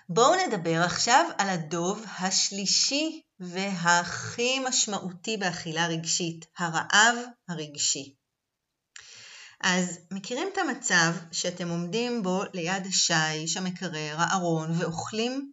בואו 0.10 0.48
נדבר 0.48 0.81
עכשיו 0.86 1.29
על 1.38 1.50
הדוב 1.50 2.05
השלישי 2.19 3.22
והכי 3.39 4.60
משמעותי 4.60 5.38
באכילה 5.38 5.88
רגשית, 5.88 6.45
הרעב 6.57 7.15
הרגשי. 7.50 8.15
אז 9.63 10.00
מכירים 10.12 10.48
את 10.53 10.58
המצב 10.58 11.13
שאתם 11.32 11.70
עומדים 11.70 12.24
בו 12.24 12.43
ליד 12.53 12.88
השיש, 12.88 13.58
המקרר, 13.58 14.15
הארון, 14.17 14.82
ואוכלים? 14.82 15.51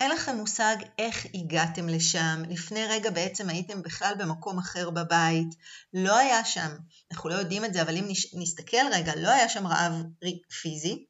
אין 0.00 0.10
לכם 0.10 0.36
מושג 0.36 0.76
איך 0.98 1.26
הגעתם 1.34 1.88
לשם. 1.88 2.42
לפני 2.48 2.86
רגע 2.86 3.10
בעצם 3.10 3.48
הייתם 3.48 3.82
בכלל 3.82 4.14
במקום 4.18 4.58
אחר 4.58 4.90
בבית. 4.90 5.48
לא 5.94 6.16
היה 6.16 6.44
שם, 6.44 6.68
אנחנו 7.12 7.28
לא 7.28 7.34
יודעים 7.34 7.64
את 7.64 7.74
זה, 7.74 7.82
אבל 7.82 7.96
אם 7.96 8.08
נסתכל 8.34 8.86
רגע, 8.92 9.12
לא 9.16 9.30
היה 9.30 9.48
שם 9.48 9.66
רעב 9.66 9.92
פיזי, 10.62 11.06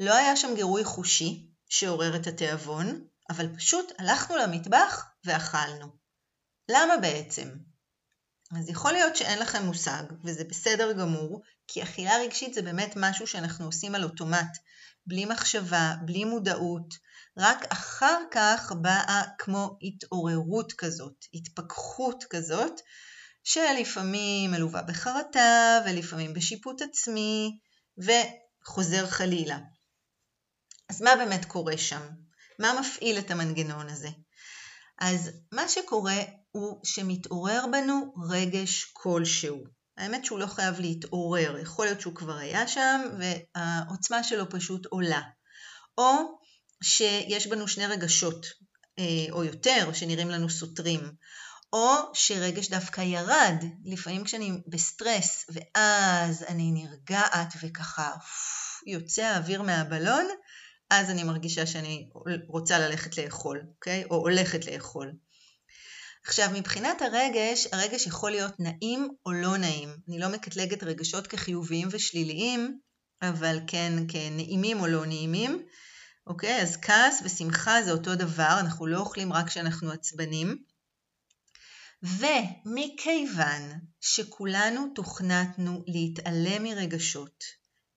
לא 0.00 0.14
היה 0.14 0.36
שם 0.36 0.54
גירוי 0.54 0.84
חושי 0.84 1.46
שעורר 1.68 2.16
את 2.16 2.26
התיאבון, 2.26 3.04
אבל 3.30 3.56
פשוט 3.56 3.92
הלכנו 3.98 4.36
למטבח 4.36 5.06
ואכלנו. 5.24 5.86
למה 6.70 6.96
בעצם? 6.96 7.67
אז 8.56 8.68
יכול 8.68 8.92
להיות 8.92 9.16
שאין 9.16 9.38
לכם 9.38 9.64
מושג, 9.64 10.02
וזה 10.24 10.44
בסדר 10.44 10.92
גמור, 10.92 11.42
כי 11.66 11.82
אכילה 11.82 12.16
רגשית 12.16 12.54
זה 12.54 12.62
באמת 12.62 12.92
משהו 12.96 13.26
שאנחנו 13.26 13.66
עושים 13.66 13.94
על 13.94 14.04
אוטומט, 14.04 14.58
בלי 15.06 15.24
מחשבה, 15.24 15.94
בלי 16.04 16.24
מודעות, 16.24 16.94
רק 17.36 17.64
אחר 17.72 18.18
כך 18.30 18.72
באה 18.82 19.22
כמו 19.38 19.78
התעוררות 19.82 20.72
כזאת, 20.72 21.24
התפכחות 21.34 22.24
כזאת, 22.30 22.80
שלפעמים 23.44 24.50
מלווה 24.50 24.82
בחרטה 24.82 25.80
ולפעמים 25.86 26.34
בשיפוט 26.34 26.82
עצמי, 26.82 27.58
וחוזר 27.98 29.06
חלילה. 29.06 29.58
אז 30.88 31.02
מה 31.02 31.16
באמת 31.16 31.44
קורה 31.44 31.78
שם? 31.78 32.08
מה 32.58 32.80
מפעיל 32.80 33.18
את 33.18 33.30
המנגנון 33.30 33.88
הזה? 33.88 34.08
אז 34.98 35.30
מה 35.52 35.68
שקורה 35.68 36.16
הוא 36.52 36.80
שמתעורר 36.84 37.64
בנו 37.72 38.14
רגש 38.30 38.84
כלשהו. 38.92 39.64
האמת 39.96 40.24
שהוא 40.24 40.38
לא 40.38 40.46
חייב 40.46 40.80
להתעורר, 40.80 41.58
יכול 41.58 41.86
להיות 41.86 42.00
שהוא 42.00 42.14
כבר 42.14 42.36
היה 42.36 42.68
שם 42.68 43.00
והעוצמה 43.18 44.24
שלו 44.24 44.50
פשוט 44.50 44.86
עולה. 44.86 45.20
או 45.98 46.12
שיש 46.82 47.46
בנו 47.46 47.68
שני 47.68 47.86
רגשות, 47.86 48.46
אה, 48.98 49.26
או 49.30 49.44
יותר, 49.44 49.92
שנראים 49.92 50.30
לנו 50.30 50.50
סותרים. 50.50 51.00
או 51.72 51.94
שרגש 52.14 52.68
דווקא 52.68 53.00
ירד, 53.00 53.64
לפעמים 53.84 54.24
כשאני 54.24 54.62
בסטרס 54.66 55.44
ואז 55.48 56.42
אני 56.48 56.72
נרגעת 56.72 57.54
וככה 57.62 58.12
יוצא 58.86 59.22
האוויר 59.22 59.62
מהבלון, 59.62 60.26
אז 60.90 61.10
אני 61.10 61.24
מרגישה 61.24 61.66
שאני 61.66 62.08
רוצה 62.48 62.78
ללכת 62.78 63.18
לאכול, 63.18 63.62
אוקיי? 63.74 64.04
או 64.04 64.16
הולכת 64.16 64.66
לאכול. 64.66 65.12
עכשיו, 66.28 66.48
מבחינת 66.54 67.02
הרגש, 67.02 67.66
הרגש 67.72 68.06
יכול 68.06 68.30
להיות 68.30 68.60
נעים 68.60 69.08
או 69.26 69.32
לא 69.32 69.56
נעים. 69.56 69.88
אני 70.08 70.18
לא 70.18 70.28
מקטלגת 70.28 70.82
רגשות 70.82 71.26
כחיוביים 71.26 71.88
ושליליים, 71.90 72.78
אבל 73.22 73.58
כן 73.66 73.92
כנעימים 74.08 74.80
או 74.80 74.86
לא 74.86 75.06
נעימים. 75.06 75.62
אוקיי? 76.26 76.62
אז 76.62 76.76
כעס 76.82 77.22
ושמחה 77.24 77.82
זה 77.82 77.92
אותו 77.92 78.14
דבר, 78.14 78.56
אנחנו 78.60 78.86
לא 78.86 78.98
אוכלים 78.98 79.32
רק 79.32 79.46
כשאנחנו 79.46 79.90
עצבנים. 79.90 80.62
ומכיוון 82.02 83.62
שכולנו 84.00 84.86
תוכנתנו 84.94 85.84
להתעלם 85.86 86.62
מרגשות, 86.62 87.44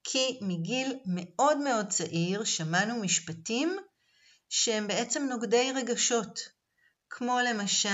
כי 0.04 0.40
מגיל 0.42 1.00
מאוד 1.06 1.58
מאוד 1.58 1.88
צעיר 1.88 2.44
שמענו 2.44 3.02
משפטים 3.02 3.78
שהם 4.50 4.88
בעצם 4.88 5.24
נוגדי 5.30 5.72
רגשות, 5.76 6.61
כמו 7.12 7.39
למשל, 7.50 7.89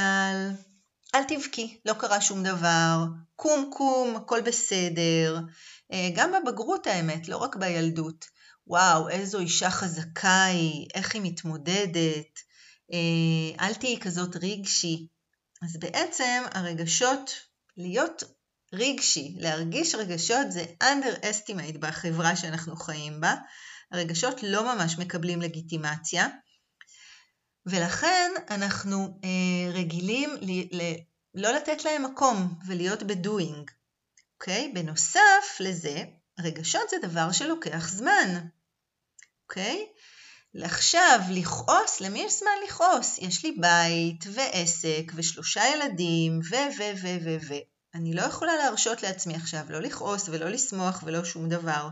אל 1.15 1.24
תבכי, 1.27 1.77
לא 1.86 1.93
קרה 1.93 2.21
שום 2.21 2.43
דבר, 2.43 3.03
קום 3.36 3.69
קום, 3.74 4.15
הכל 4.15 4.41
בסדר. 4.41 5.39
אה, 5.91 6.09
גם 6.15 6.31
בבגרות 6.31 6.88
האמת, 6.88 7.27
לא 7.27 7.38
רק 7.38 7.55
בילדות. 7.55 8.25
וואו, 8.67 9.09
איזו 9.09 9.39
אישה 9.39 9.69
חזקה 9.69 10.43
היא, 10.43 10.88
איך 10.93 11.15
היא 11.15 11.21
מתמודדת, 11.21 12.39
אה, 12.93 13.65
אל 13.65 13.74
תהיי 13.74 14.00
כזאת 14.00 14.36
רגשי. 14.36 15.07
אז 15.62 15.77
בעצם 15.79 16.43
הרגשות, 16.51 17.31
להיות 17.77 18.24
רגשי, 18.74 19.36
להרגיש 19.38 19.95
רגשות 19.95 20.51
זה 20.51 20.65
underestimate 20.83 21.77
בחברה 21.79 22.36
שאנחנו 22.36 22.75
חיים 22.75 23.21
בה. 23.21 23.36
הרגשות 23.91 24.43
לא 24.43 24.75
ממש 24.75 24.97
מקבלים 24.97 25.41
לגיטימציה, 25.41 26.27
ולכן 27.67 28.31
אנחנו 28.50 29.19
אה, 29.24 29.71
רגילים 29.74 30.29
ל, 30.41 30.77
ל, 30.81 30.93
לא 31.36 31.51
לתת 31.51 31.86
להם 31.86 32.03
מקום 32.03 32.53
ולהיות 32.67 33.03
בדואינג. 33.03 33.71
אוקיי? 34.39 34.71
בנוסף 34.74 35.57
לזה, 35.59 36.03
רגשות 36.39 36.89
זה 36.89 36.97
דבר 37.01 37.31
שלוקח 37.31 37.89
זמן. 37.89 38.47
אוקיי? 39.43 39.88
עכשיו, 40.63 41.19
לכעוס, 41.29 42.01
למי 42.01 42.19
יש 42.19 42.39
זמן 42.39 42.51
לכעוס? 42.65 43.17
יש 43.17 43.45
לי 43.45 43.51
בית 43.51 44.25
ועסק 44.33 45.12
ושלושה 45.15 45.62
ילדים 45.67 46.39
ו 46.50 46.55
ו 46.77 46.83
ו 47.01 47.07
ו 47.24 47.38
ו. 47.47 47.53
אני 47.95 48.13
לא 48.13 48.21
יכולה 48.21 48.55
להרשות 48.55 49.03
לעצמי 49.03 49.36
עכשיו 49.36 49.65
לא 49.69 49.79
לכעוס 49.79 50.29
ולא 50.29 50.50
לשמוח 50.50 51.03
ולא 51.05 51.25
שום 51.25 51.50
דבר. 51.50 51.89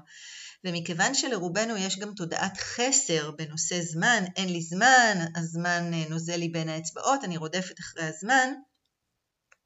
ומכיוון 0.66 1.14
שלרובנו 1.14 1.78
יש 1.78 2.00
גם 2.00 2.14
תודעת 2.14 2.58
חסר 2.58 3.32
בנושא 3.32 3.82
זמן, 3.82 4.24
אין 4.36 4.50
לי 4.50 4.62
זמן, 4.62 5.18
הזמן 5.36 5.94
אה, 5.94 6.04
נוזל 6.10 6.36
לי 6.36 6.50
בין 6.50 6.70
האצבעות, 6.70 7.24
אני 7.24 7.38
רודפת 7.38 7.80
אחרי 7.80 8.04
הזמן, 8.04 8.54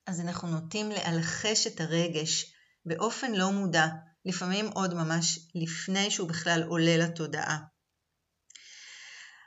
אז 0.08 0.20
אנחנו 0.20 0.48
נוטים 0.48 0.92
לאלחש 0.92 1.68
את 1.68 1.82
הרגש 1.82 2.54
באופן 2.86 3.32
לא 3.32 3.52
מודע, 3.52 3.86
לפעמים 4.26 4.68
עוד 4.68 4.94
ממש 4.94 5.40
לפני 5.56 6.12
שהוא 6.12 6.30
בכלל 6.30 6.64
עולה 6.64 6.98
לתודעה. 6.98 7.58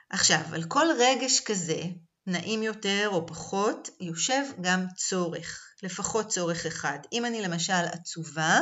עכשיו, 0.09 0.41
על 0.53 0.63
כל 0.63 0.87
רגש 0.99 1.39
כזה, 1.39 1.81
נעים 2.27 2.63
יותר 2.63 3.09
או 3.11 3.27
פחות, 3.27 3.89
יושב 3.99 4.43
גם 4.61 4.85
צורך, 4.95 5.61
לפחות 5.83 6.27
צורך 6.27 6.65
אחד. 6.65 6.99
אם 7.13 7.25
אני 7.25 7.41
למשל 7.41 7.73
עצובה, 7.73 8.59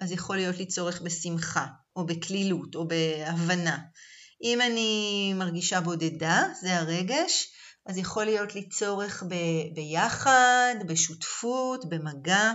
אז 0.00 0.12
יכול 0.12 0.36
להיות 0.36 0.56
לי 0.56 0.66
צורך 0.66 1.02
בשמחה, 1.02 1.66
או 1.96 2.06
בקלילות, 2.06 2.74
או 2.74 2.88
בהבנה. 2.88 3.78
אם 4.42 4.60
אני 4.60 5.32
מרגישה 5.36 5.80
בודדה, 5.80 6.42
זה 6.60 6.78
הרגש, 6.78 7.48
אז 7.86 7.98
יכול 7.98 8.24
להיות 8.24 8.54
לי 8.54 8.68
צורך 8.68 9.22
ב- 9.28 9.74
ביחד, 9.74 10.74
בשותפות, 10.86 11.88
במגע. 11.88 12.52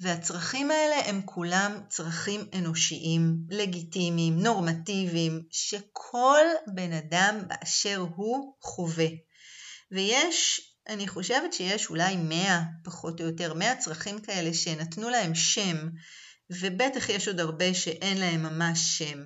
והצרכים 0.00 0.70
האלה 0.70 0.96
הם 1.06 1.22
כולם 1.24 1.80
צרכים 1.88 2.40
אנושיים, 2.54 3.36
לגיטימיים, 3.50 4.38
נורמטיביים, 4.38 5.42
שכל 5.50 6.44
בן 6.74 6.92
אדם 6.92 7.40
באשר 7.48 8.06
הוא 8.16 8.54
חווה. 8.62 9.08
ויש, 9.92 10.60
אני 10.88 11.08
חושבת 11.08 11.52
שיש 11.52 11.90
אולי 11.90 12.16
100, 12.16 12.62
פחות 12.84 13.20
או 13.20 13.26
יותר, 13.26 13.54
100 13.54 13.76
צרכים 13.76 14.20
כאלה 14.20 14.54
שנתנו 14.54 15.10
להם 15.10 15.34
שם, 15.34 15.76
ובטח 16.50 17.08
יש 17.08 17.28
עוד 17.28 17.40
הרבה 17.40 17.74
שאין 17.74 18.18
להם 18.18 18.42
ממש 18.42 18.98
שם. 18.98 19.24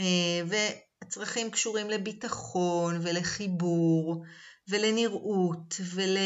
אה, 0.00 0.40
והצרכים 0.46 1.50
קשורים 1.50 1.90
לביטחון 1.90 3.00
ולחיבור 3.02 4.24
ולנראות 4.68 5.74
ול... 5.94 6.16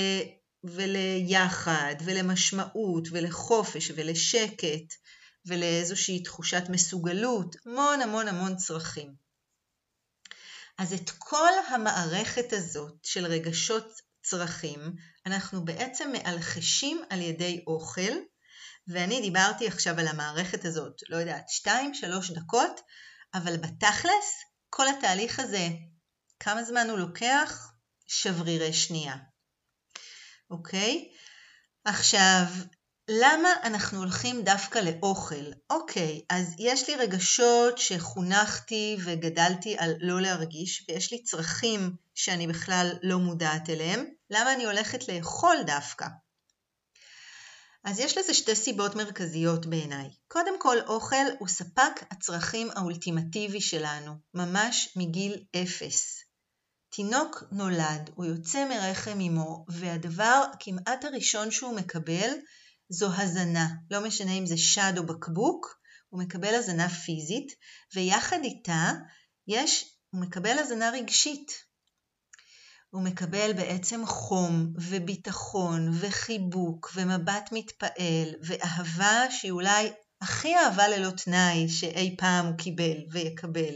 וליחד 0.65 1.95
ולמשמעות 2.05 3.09
ולחופש 3.11 3.91
ולשקט 3.95 4.95
ולאיזושהי 5.47 6.23
תחושת 6.23 6.63
מסוגלות, 6.69 7.57
המון 7.67 8.01
המון 8.01 8.29
המון 8.29 8.57
צרכים. 8.57 9.15
אז 10.79 10.93
את 10.93 11.11
כל 11.19 11.51
המערכת 11.69 12.53
הזאת 12.53 12.95
של 13.03 13.27
רגשות 13.27 14.01
צרכים 14.23 14.81
אנחנו 15.27 15.65
בעצם 15.65 16.13
מאלחשים 16.13 17.03
על 17.11 17.21
ידי 17.21 17.65
אוכל, 17.67 18.13
ואני 18.89 19.21
דיברתי 19.21 19.67
עכשיו 19.67 19.99
על 19.99 20.09
המערכת 20.09 20.65
הזאת, 20.65 21.01
לא 21.09 21.17
יודעת, 21.17 21.47
2-3 21.49 21.69
דקות, 22.35 22.81
אבל 23.35 23.57
בתכלס 23.57 24.41
כל 24.71 24.89
התהליך 24.89 25.41
הזה, 25.41 25.69
כמה 26.41 26.65
זמן 26.65 26.87
הוא 26.91 26.99
לוקח? 26.99 27.73
שברירי 28.07 28.73
שנייה. 28.73 29.17
אוקיי? 30.51 31.09
עכשיו, 31.85 32.45
למה 33.09 33.49
אנחנו 33.63 33.99
הולכים 33.99 34.43
דווקא 34.43 34.79
לאוכל? 34.79 35.45
אוקיי, 35.71 36.25
אז 36.31 36.55
יש 36.59 36.89
לי 36.89 36.97
רגשות 36.97 37.79
שחונכתי 37.79 38.97
וגדלתי 39.05 39.77
על 39.79 39.95
לא 40.01 40.21
להרגיש, 40.21 40.85
ויש 40.89 41.13
לי 41.13 41.23
צרכים 41.23 41.97
שאני 42.15 42.47
בכלל 42.47 42.93
לא 43.03 43.19
מודעת 43.19 43.71
אליהם. 43.71 44.05
למה 44.31 44.53
אני 44.53 44.65
הולכת 44.65 45.09
לאכול 45.09 45.57
דווקא? 45.67 46.07
אז 47.85 47.99
יש 47.99 48.19
לזה 48.19 48.35
שתי 48.35 48.55
סיבות 48.57 48.97
מרכזיות 48.97 49.67
בעיניי. 49.67 50.11
קודם 50.29 50.61
כל, 50.61 50.77
אוכל 50.87 51.27
הוא 51.39 51.49
ספק 51.49 51.93
הצרכים 52.11 52.71
האולטימטיבי 52.71 53.61
שלנו, 53.61 54.13
ממש 54.35 54.93
מגיל 54.97 55.45
אפס. 55.57 56.25
תינוק 56.95 57.45
נולד, 57.53 58.11
הוא 58.15 58.25
יוצא 58.25 58.69
מרחם 58.69 59.21
אמו, 59.21 59.65
והדבר 59.69 60.45
כמעט 60.61 61.05
הראשון 61.05 61.51
שהוא 61.51 61.77
מקבל 61.77 62.31
זו 62.89 63.09
הזנה. 63.17 63.69
לא 63.91 64.01
משנה 64.01 64.33
אם 64.33 64.47
זה 64.47 64.57
שד 64.57 64.93
או 64.99 65.07
בקבוק, 65.07 65.79
הוא 66.09 66.21
מקבל 66.21 66.55
הזנה 66.55 66.89
פיזית, 66.89 67.53
ויחד 67.95 68.39
איתה 68.45 68.93
יש, 69.49 69.97
הוא 70.11 70.21
מקבל 70.21 70.59
הזנה 70.59 70.91
רגשית. 70.91 71.53
הוא 72.93 73.03
מקבל 73.03 73.53
בעצם 73.53 74.07
חום 74.07 74.73
וביטחון 74.77 75.89
וחיבוק 76.01 76.93
ומבט 76.95 77.49
מתפעל 77.53 78.35
ואהבה 78.43 79.31
שהיא 79.31 79.53
אולי 79.53 79.93
הכי 80.21 80.57
אהבה 80.57 80.89
ללא 80.89 81.11
תנאי 81.11 81.69
שאי 81.69 82.17
פעם 82.19 82.47
הוא 82.47 82.59
קיבל 82.59 82.97
ויקבל. 83.11 83.75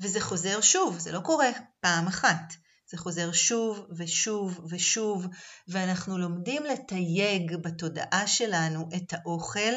וזה 0.00 0.20
חוזר 0.20 0.60
שוב, 0.60 0.98
זה 0.98 1.12
לא 1.12 1.20
קורה 1.20 1.48
פעם 1.80 2.06
אחת. 2.06 2.54
זה 2.90 2.98
חוזר 2.98 3.32
שוב 3.32 3.86
ושוב 3.96 4.60
ושוב, 4.70 5.26
ואנחנו 5.68 6.18
לומדים 6.18 6.64
לתייג 6.64 7.56
בתודעה 7.56 8.26
שלנו 8.26 8.88
את 8.96 9.12
האוכל 9.12 9.72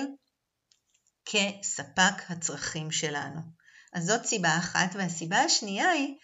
כספק 1.25 2.29
הצרכים 2.29 2.91
שלנו. 2.91 3.41
אז 3.93 4.05
זאת 4.05 4.25
סיבה 4.25 4.57
אחת, 4.57 4.89
והסיבה 4.93 5.37
השנייה 5.37 5.89
היא 5.89 6.15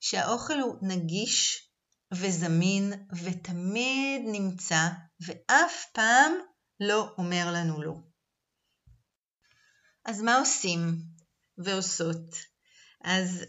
שהאוכל 0.00 0.60
הוא 0.60 0.76
נגיש 0.82 1.68
וזמין 2.14 2.92
ותמיד 3.24 4.22
נמצא, 4.32 4.88
ואף 5.20 5.86
פעם 5.92 6.32
לא 6.80 7.14
אומר 7.18 7.50
לנו 7.54 7.82
לא. 7.82 7.94
אז 10.04 10.22
מה 10.22 10.36
עושים 10.38 11.02
ועושות? 11.58 12.34
אז 13.04 13.44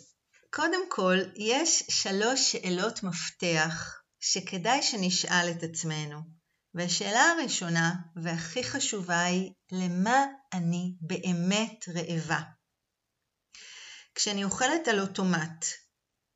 קודם 0.50 0.90
כל, 0.90 1.18
יש 1.36 1.84
שלוש 1.90 2.52
שאלות 2.52 3.04
מפתח 3.04 4.02
שכדאי 4.20 4.84
שנשאל 4.84 5.52
את 5.52 5.64
עצמנו. 5.64 6.40
והשאלה 6.74 7.22
הראשונה 7.22 7.94
והכי 8.24 8.64
חשובה 8.64 9.24
היא, 9.24 9.52
למה 9.72 10.26
אני 10.54 10.94
באמת 11.02 11.86
רעבה? 11.96 12.42
כשאני 14.16 14.44
אוכלת 14.44 14.88
על 14.88 15.00
אוטומט, 15.00 15.66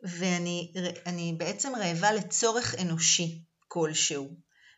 ואני 0.03 1.35
בעצם 1.37 1.75
רעבה 1.75 2.11
לצורך 2.11 2.75
אנושי 2.79 3.43
כלשהו, 3.67 4.37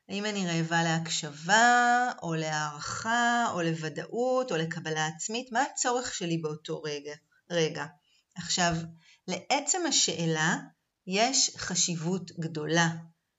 האם 0.09 0.25
אני 0.25 0.47
רעבה 0.47 0.83
להקשבה, 0.83 2.11
או 2.23 2.35
להערכה, 2.35 3.45
או 3.53 3.61
לוודאות, 3.61 4.51
או 4.51 4.57
לקבלה 4.57 5.07
עצמית? 5.07 5.51
מה 5.51 5.61
הצורך 5.61 6.15
שלי 6.15 6.38
באותו 6.38 6.81
רגע? 6.81 7.13
רגע. 7.49 7.85
עכשיו, 8.35 8.73
לעצם 9.27 9.81
השאלה 9.88 10.57
יש 11.07 11.51
חשיבות 11.57 12.31
גדולה. 12.39 12.89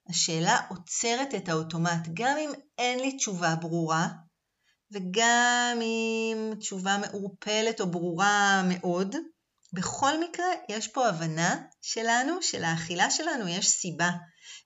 השאלה 0.09 0.61
עוצרת 0.69 1.35
את 1.35 1.49
האוטומט, 1.49 2.09
גם 2.15 2.37
אם 2.39 2.51
אין 2.79 3.01
לי 3.01 3.17
תשובה 3.17 3.55
ברורה, 3.55 4.09
וגם 4.91 5.79
אם 5.83 6.53
תשובה 6.59 6.99
מעורפלת 6.99 7.81
או 7.81 7.91
ברורה 7.91 8.63
מאוד, 8.69 9.17
בכל 9.73 10.21
מקרה 10.21 10.47
יש 10.69 10.89
פה 10.89 11.09
הבנה 11.09 11.57
שלנו, 11.83 12.43
שלאכילה 12.43 13.11
שלנו 13.11 13.49
יש 13.49 13.69
סיבה. 13.69 14.11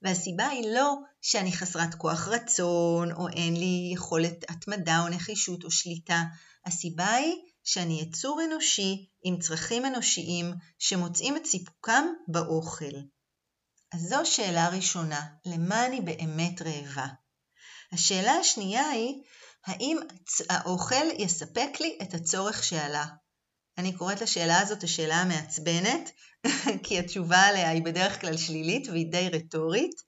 והסיבה 0.02 0.48
היא 0.48 0.74
לא 0.74 0.94
שאני 1.22 1.52
חסרת 1.52 1.94
כוח 1.94 2.28
רצון, 2.28 3.12
או 3.12 3.28
אין 3.28 3.56
לי 3.56 3.90
יכולת 3.94 4.50
התמדה 4.50 5.00
או 5.02 5.08
נחישות 5.08 5.64
או 5.64 5.70
שליטה. 5.70 6.22
הסיבה 6.66 7.12
היא 7.12 7.34
שאני 7.64 8.00
יצור 8.00 8.40
אנושי 8.44 9.08
עם 9.24 9.38
צרכים 9.38 9.86
אנושיים 9.86 10.54
שמוצאים 10.78 11.36
את 11.36 11.46
סיפוקם 11.46 12.04
באוכל. 12.28 12.94
אז 13.94 14.00
זו 14.00 14.16
שאלה 14.24 14.68
ראשונה, 14.68 15.26
למה 15.46 15.86
אני 15.86 16.00
באמת 16.00 16.62
רעבה? 16.62 17.06
השאלה 17.92 18.32
השנייה 18.32 18.88
היא, 18.88 19.22
האם 19.66 19.98
האוכל 20.48 21.06
יספק 21.18 21.70
לי 21.80 21.98
את 22.02 22.14
הצורך 22.14 22.64
שעלה? 22.64 23.06
אני 23.78 23.92
קוראת 23.92 24.20
לשאלה 24.20 24.60
הזאת 24.60 24.82
השאלה 24.82 25.16
המעצבנת, 25.16 26.10
כי 26.84 26.98
התשובה 26.98 27.38
עליה 27.38 27.70
היא 27.70 27.82
בדרך 27.82 28.20
כלל 28.20 28.36
שלילית 28.36 28.88
והיא 28.88 29.12
די 29.12 29.28
רטורית, 29.32 30.02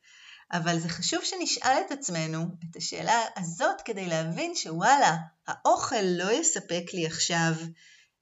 אבל 0.52 0.80
זה 0.80 0.88
חשוב 0.88 1.24
שנשאל 1.24 1.76
את 1.86 1.92
עצמנו 1.92 2.46
את 2.70 2.76
השאלה 2.76 3.20
הזאת 3.36 3.80
כדי 3.84 4.06
להבין 4.06 4.54
שוואלה, 4.54 5.16
האוכל 5.46 6.02
לא 6.02 6.32
יספק 6.32 6.84
לי 6.92 7.06
עכשיו 7.06 7.52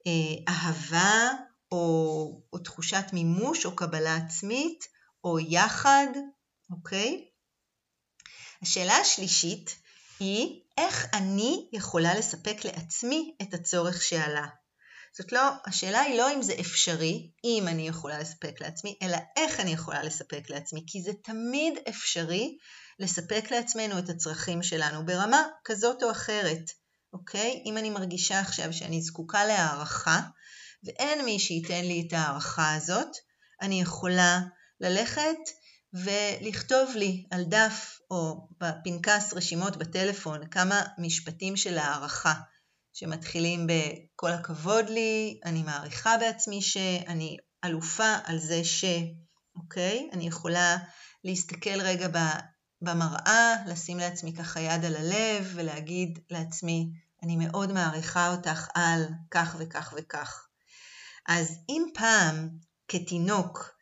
אה, 0.07 0.53
אהבה 0.55 1.31
או, 1.73 2.43
או 2.53 2.59
תחושת 2.59 3.05
מימוש 3.13 3.67
או 3.67 3.77
קבלה 3.77 4.17
עצמית 4.17 4.85
או 5.25 5.39
יחד, 5.39 6.07
אוקיי? 6.71 7.25
השאלה 8.63 8.97
השלישית 8.97 9.77
היא 10.21 10.61
איך 10.79 11.07
אני 11.13 11.69
יכולה 11.73 12.15
לספק 12.15 12.57
לעצמי 12.65 13.35
את 13.43 13.55
הצורך 13.55 14.03
שעלה. 14.03 14.47
זאת 15.19 15.33
לא, 15.33 15.51
השאלה 15.67 16.01
היא 16.01 16.19
לא 16.19 16.35
אם 16.35 16.43
זה 16.43 16.55
אפשרי, 16.61 17.31
אם 17.45 17.69
אני 17.69 17.89
יכולה 17.89 18.19
לספק 18.19 18.61
לעצמי, 18.61 18.99
אלא 19.03 19.17
איך 19.37 19.61
אני 19.61 19.71
יכולה 19.71 20.03
לספק 20.03 20.51
לעצמי, 20.51 20.85
כי 20.87 21.03
זה 21.03 21.13
תמיד 21.25 21.75
אפשרי 21.89 22.57
לספק 22.99 23.51
לעצמנו 23.51 23.99
את 23.99 24.09
הצרכים 24.09 24.63
שלנו 24.63 25.07
ברמה 25.07 25.43
כזאת 25.65 26.03
או 26.03 26.11
אחרת, 26.11 26.71
אוקיי? 27.13 27.63
אם 27.67 27.77
אני 27.77 27.91
מרגישה 27.91 28.41
עכשיו 28.41 28.73
שאני 28.73 29.03
זקוקה 29.03 29.45
להערכה, 29.45 30.21
ואין 30.85 31.25
מי 31.25 31.39
שייתן 31.39 31.85
לי 31.85 32.07
את 32.09 32.13
ההערכה 32.13 32.75
הזאת, 32.75 33.09
אני 33.63 33.81
יכולה 33.81 34.41
ללכת 34.81 35.39
ולכתוב 35.95 36.91
לי 36.97 37.27
על 37.31 37.45
דף 37.45 37.99
או 38.11 38.49
בפנקס 38.61 39.33
רשימות 39.33 39.77
בטלפון 39.77 40.47
כמה 40.47 40.83
משפטים 40.99 41.57
של 41.57 41.79
הערכה. 41.79 42.35
שמתחילים 42.93 43.67
בכל 43.67 44.31
הכבוד 44.31 44.89
לי, 44.89 45.41
אני 45.45 45.63
מעריכה 45.63 46.17
בעצמי 46.21 46.63
שאני 46.63 47.37
אלופה 47.65 48.15
על 48.25 48.39
זה 48.39 48.65
ש... 48.65 48.85
אוקיי? 49.57 50.09
אני 50.13 50.27
יכולה 50.27 50.77
להסתכל 51.25 51.81
רגע 51.81 52.09
במראה, 52.83 53.55
לשים 53.67 53.99
לעצמי 53.99 54.37
ככה 54.37 54.61
יד 54.61 54.85
על 54.85 54.97
הלב 54.97 55.53
ולהגיד 55.55 56.19
לעצמי, 56.31 56.91
אני 57.23 57.37
מאוד 57.37 57.73
מעריכה 57.73 58.33
אותך 58.33 58.69
על 58.75 59.07
כך 59.31 59.57
וכך 59.59 59.95
וכך. 59.97 60.47
אז 61.29 61.59
אם 61.69 61.83
פעם 61.95 62.49
כתינוק 62.89 63.75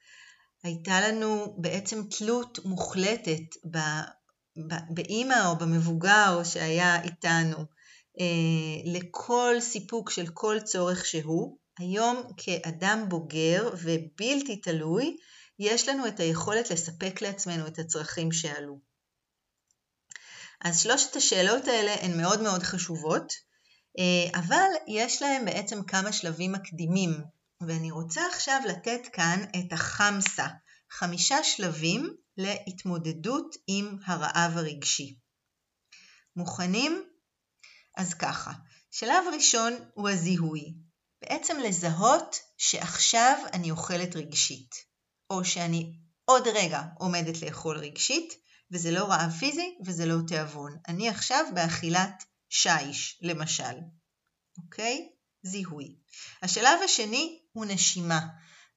הייתה 0.63 1.01
לנו 1.01 1.57
בעצם 1.59 2.03
תלות 2.19 2.59
מוחלטת 2.65 3.57
באימא 4.91 5.47
או 5.47 5.57
במבוגר 5.57 6.41
שהיה 6.45 7.03
איתנו, 7.03 7.78
לכל 8.85 9.57
סיפוק 9.61 10.11
של 10.11 10.27
כל 10.35 10.57
צורך 10.65 11.07
שהוא, 11.07 11.59
היום 11.79 12.23
כאדם 12.37 13.05
בוגר 13.09 13.71
ובלתי 13.83 14.57
תלוי, 14.57 15.17
יש 15.59 15.89
לנו 15.89 16.07
את 16.07 16.21
היכולת 16.21 16.71
לספק 16.71 17.23
לעצמנו 17.23 17.67
את 17.67 17.79
הצרכים 17.79 18.33
שעלו. 18.33 18.81
אז 20.61 20.81
שלושת 20.81 21.17
השאלות 21.17 21.69
האלה 21.69 21.95
הן 21.95 22.21
מאוד 22.21 22.43
מאוד 22.43 22.63
חשובות, 22.63 23.33
אה, 23.99 24.41
אבל 24.41 24.71
יש 24.89 25.23
להן 25.23 25.45
בעצם 25.45 25.83
כמה 25.83 26.13
שלבים 26.13 26.53
מקדימים, 26.53 27.11
ואני 27.61 27.91
רוצה 27.91 28.27
עכשיו 28.27 28.61
לתת 28.69 29.01
כאן 29.13 29.45
את 29.59 29.73
החמסה, 29.73 30.47
חמישה 30.91 31.45
שלבים 31.45 32.15
להתמודדות 32.37 33.57
עם 33.67 33.97
הרעב 34.07 34.57
הרגשי. 34.57 35.17
מוכנים? 36.37 37.05
אז 37.99 38.15
ככה, 38.15 38.53
שלב 38.91 39.25
ראשון 39.35 39.73
הוא 39.95 40.09
הזיהוי. 40.09 40.75
בעצם 41.23 41.59
לזהות 41.59 42.37
שעכשיו 42.57 43.39
אני 43.53 43.71
אוכלת 43.71 44.17
רגשית, 44.17 44.75
או 45.31 45.45
שאני 45.45 45.93
עוד 46.25 46.43
רגע 46.47 46.83
עומדת 46.99 47.43
לאכול 47.43 47.79
רגשית, 47.79 48.35
וזה 48.73 48.91
לא 48.91 49.05
רעב 49.05 49.31
פיזי 49.31 49.79
וזה 49.87 50.07
לא 50.07 50.17
תיאבון. 50.27 50.77
אני 50.89 51.09
עכשיו 51.09 51.45
באכילת 51.55 52.25
שיש, 52.49 53.19
למשל. 53.23 53.75
אוקיי? 54.65 55.09
זיהוי. 55.43 55.97
השלב 56.43 56.79
השני 56.85 57.39
הוא 57.53 57.65
נשימה. 57.65 58.21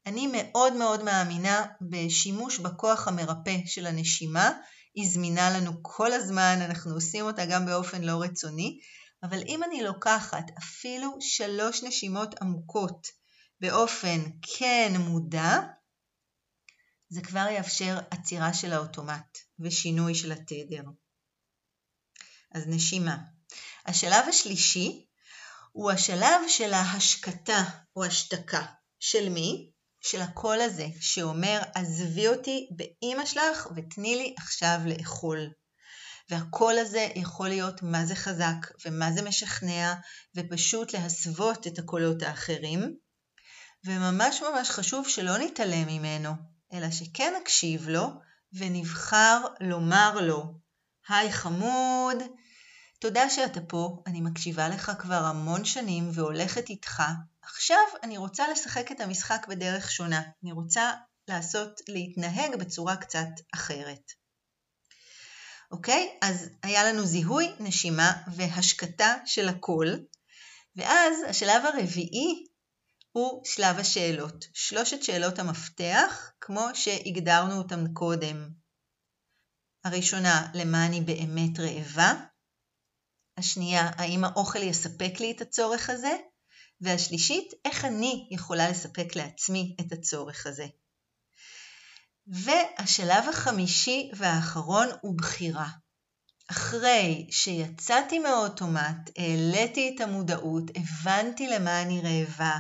אני 0.05 0.27
מאוד 0.33 0.73
מאוד 0.73 1.03
מאמינה 1.03 1.65
בשימוש 1.81 2.59
בכוח 2.59 3.07
המרפא 3.07 3.57
של 3.65 3.85
הנשימה. 3.87 4.51
היא 4.95 5.09
זמינה 5.09 5.49
לנו 5.49 5.71
כל 5.81 6.13
הזמן, 6.13 6.59
אנחנו 6.61 6.93
עושים 6.93 7.25
אותה 7.25 7.45
גם 7.45 7.65
באופן 7.65 8.01
לא 8.01 8.21
רצוני, 8.21 8.79
אבל 9.23 9.39
אם 9.47 9.63
אני 9.63 9.83
לוקחת 9.83 10.45
אפילו 10.57 11.17
שלוש 11.19 11.83
נשימות 11.83 12.41
עמוקות 12.41 13.07
באופן 13.59 14.19
כן 14.41 14.93
מודע, 14.97 15.59
זה 17.09 17.21
כבר 17.21 17.47
יאפשר 17.51 17.99
עצירה 18.11 18.53
של 18.53 18.73
האוטומט 18.73 19.37
ושינוי 19.59 20.15
של 20.15 20.31
התדר. 20.31 20.83
אז 22.51 22.63
נשימה. 22.67 23.17
השלב 23.85 24.25
השלישי 24.29 25.05
הוא 25.71 25.91
השלב 25.91 26.41
של 26.47 26.73
ההשקטה 26.73 27.63
או 27.95 28.05
השתקה. 28.05 28.65
של 29.01 29.29
מי? 29.29 29.71
של 30.01 30.21
הקול 30.21 30.61
הזה 30.61 30.87
שאומר 30.99 31.61
עזבי 31.75 32.27
אותי 32.27 32.69
באימא 32.71 33.25
שלך 33.25 33.67
ותני 33.75 34.15
לי 34.15 34.35
עכשיו 34.37 34.79
לאכול. 34.85 35.49
והקול 36.31 36.77
הזה 36.77 37.07
יכול 37.15 37.47
להיות 37.49 37.83
מה 37.83 38.05
זה 38.05 38.15
חזק 38.15 38.67
ומה 38.85 39.11
זה 39.11 39.21
משכנע, 39.21 39.93
ופשוט 40.35 40.93
להסוות 40.93 41.67
את 41.67 41.79
הקולות 41.79 42.21
האחרים. 42.21 42.95
וממש 43.85 44.41
ממש 44.41 44.69
חשוב 44.69 45.07
שלא 45.07 45.37
נתעלם 45.37 45.87
ממנו, 45.87 46.31
אלא 46.73 46.91
שכן 46.91 47.33
נקשיב 47.41 47.89
לו 47.89 48.07
ונבחר 48.53 49.45
לומר 49.59 50.21
לו, 50.21 50.53
היי 51.09 51.31
חמוד, 51.31 52.17
תודה 52.99 53.29
שאתה 53.29 53.61
פה, 53.61 54.03
אני 54.07 54.21
מקשיבה 54.21 54.69
לך 54.69 54.91
כבר 54.99 55.23
המון 55.23 55.65
שנים 55.65 56.09
והולכת 56.13 56.69
איתך. 56.69 57.03
עכשיו 57.41 57.83
אני 58.03 58.17
רוצה 58.17 58.47
לשחק 58.47 58.91
את 58.91 59.01
המשחק 59.01 59.45
בדרך 59.49 59.91
שונה. 59.91 60.21
אני 60.43 60.51
רוצה 60.51 60.91
לעשות, 61.27 61.81
להתנהג 61.87 62.55
בצורה 62.55 62.95
קצת 62.95 63.29
אחרת. 63.53 64.20
אוקיי? 65.71 66.17
אז 66.21 66.49
היה 66.63 66.83
לנו 66.83 67.05
זיהוי, 67.05 67.51
נשימה 67.59 68.11
והשקטה 68.35 69.15
של 69.25 69.47
הקול, 69.47 70.05
ואז 70.75 71.17
השלב 71.27 71.65
הרביעי 71.65 72.45
הוא 73.11 73.45
שלב 73.45 73.79
השאלות. 73.79 74.45
שלושת 74.53 75.03
שאלות 75.03 75.39
המפתח, 75.39 76.31
כמו 76.41 76.67
שהגדרנו 76.73 77.57
אותם 77.57 77.93
קודם. 77.93 78.49
הראשונה, 79.83 80.51
למה 80.53 80.85
אני 80.85 81.01
באמת 81.01 81.59
רעבה? 81.59 82.13
השנייה, 83.37 83.91
האם 83.95 84.23
האוכל 84.23 84.63
יספק 84.63 85.19
לי 85.19 85.31
את 85.31 85.41
הצורך 85.41 85.89
הזה? 85.89 86.17
והשלישית, 86.81 87.53
איך 87.65 87.85
אני 87.85 88.27
יכולה 88.31 88.69
לספק 88.69 89.15
לעצמי 89.15 89.75
את 89.81 89.91
הצורך 89.91 90.47
הזה? 90.47 90.65
והשלב 92.31 93.29
החמישי 93.29 94.11
והאחרון 94.15 94.87
הוא 95.01 95.17
בחירה. 95.17 95.67
אחרי 96.51 97.27
שיצאתי 97.31 98.19
מהאוטומט, 98.19 99.09
העליתי 99.17 99.93
את 99.95 100.01
המודעות, 100.01 100.63
הבנתי 100.75 101.47
למה 101.47 101.81
אני 101.81 102.01
רעבה, 102.01 102.57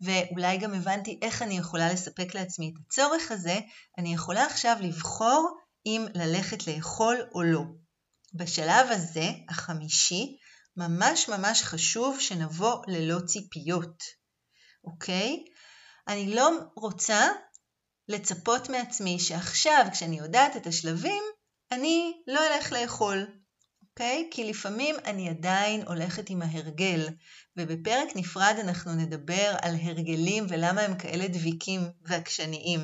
ואולי 0.00 0.58
גם 0.58 0.74
הבנתי 0.74 1.18
איך 1.22 1.42
אני 1.42 1.58
יכולה 1.58 1.92
לספק 1.92 2.34
לעצמי 2.34 2.72
את 2.72 2.80
הצורך 2.86 3.30
הזה, 3.30 3.60
אני 3.98 4.14
יכולה 4.14 4.46
עכשיו 4.46 4.76
לבחור 4.80 5.58
אם 5.86 6.06
ללכת 6.14 6.66
לאכול 6.66 7.16
או 7.34 7.42
לא. 7.42 7.62
בשלב 8.34 8.90
הזה, 8.90 9.30
החמישי, 9.48 10.36
ממש 10.76 11.28
ממש 11.28 11.62
חשוב 11.62 12.20
שנבוא 12.20 12.82
ללא 12.86 13.20
ציפיות, 13.20 14.02
אוקיי? 14.84 15.44
אני 16.08 16.34
לא 16.34 16.50
רוצה 16.76 17.28
לצפות 18.10 18.68
מעצמי 18.68 19.18
שעכשיו, 19.18 19.86
כשאני 19.92 20.18
יודעת 20.18 20.56
את 20.56 20.66
השלבים, 20.66 21.22
אני 21.72 22.12
לא 22.26 22.40
אלך 22.46 22.72
לאכול, 22.72 23.26
אוקיי? 23.82 24.28
כי 24.30 24.44
לפעמים 24.44 24.96
אני 25.04 25.28
עדיין 25.28 25.82
הולכת 25.86 26.30
עם 26.30 26.42
ההרגל, 26.42 27.08
ובפרק 27.56 28.08
נפרד 28.16 28.56
אנחנו 28.60 28.94
נדבר 28.94 29.56
על 29.62 29.74
הרגלים 29.82 30.46
ולמה 30.48 30.80
הם 30.80 30.98
כאלה 30.98 31.28
דביקים 31.28 31.80
ועקשניים. 32.02 32.80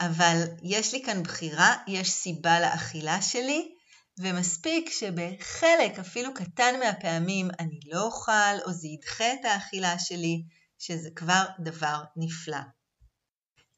אבל 0.00 0.42
יש 0.62 0.94
לי 0.94 1.02
כאן 1.02 1.22
בחירה, 1.22 1.76
יש 1.86 2.10
סיבה 2.10 2.60
לאכילה 2.60 3.22
שלי, 3.22 3.74
ומספיק 4.18 4.90
שבחלק 4.90 5.98
אפילו 6.00 6.34
קטן 6.34 6.80
מהפעמים 6.80 7.48
אני 7.60 7.80
לא 7.86 8.02
אוכל 8.02 8.58
או 8.66 8.72
זה 8.72 8.88
ידחה 8.88 9.32
את 9.32 9.44
האכילה 9.44 9.98
שלי, 9.98 10.42
שזה 10.78 11.08
כבר 11.16 11.44
דבר 11.60 12.02
נפלא. 12.16 12.77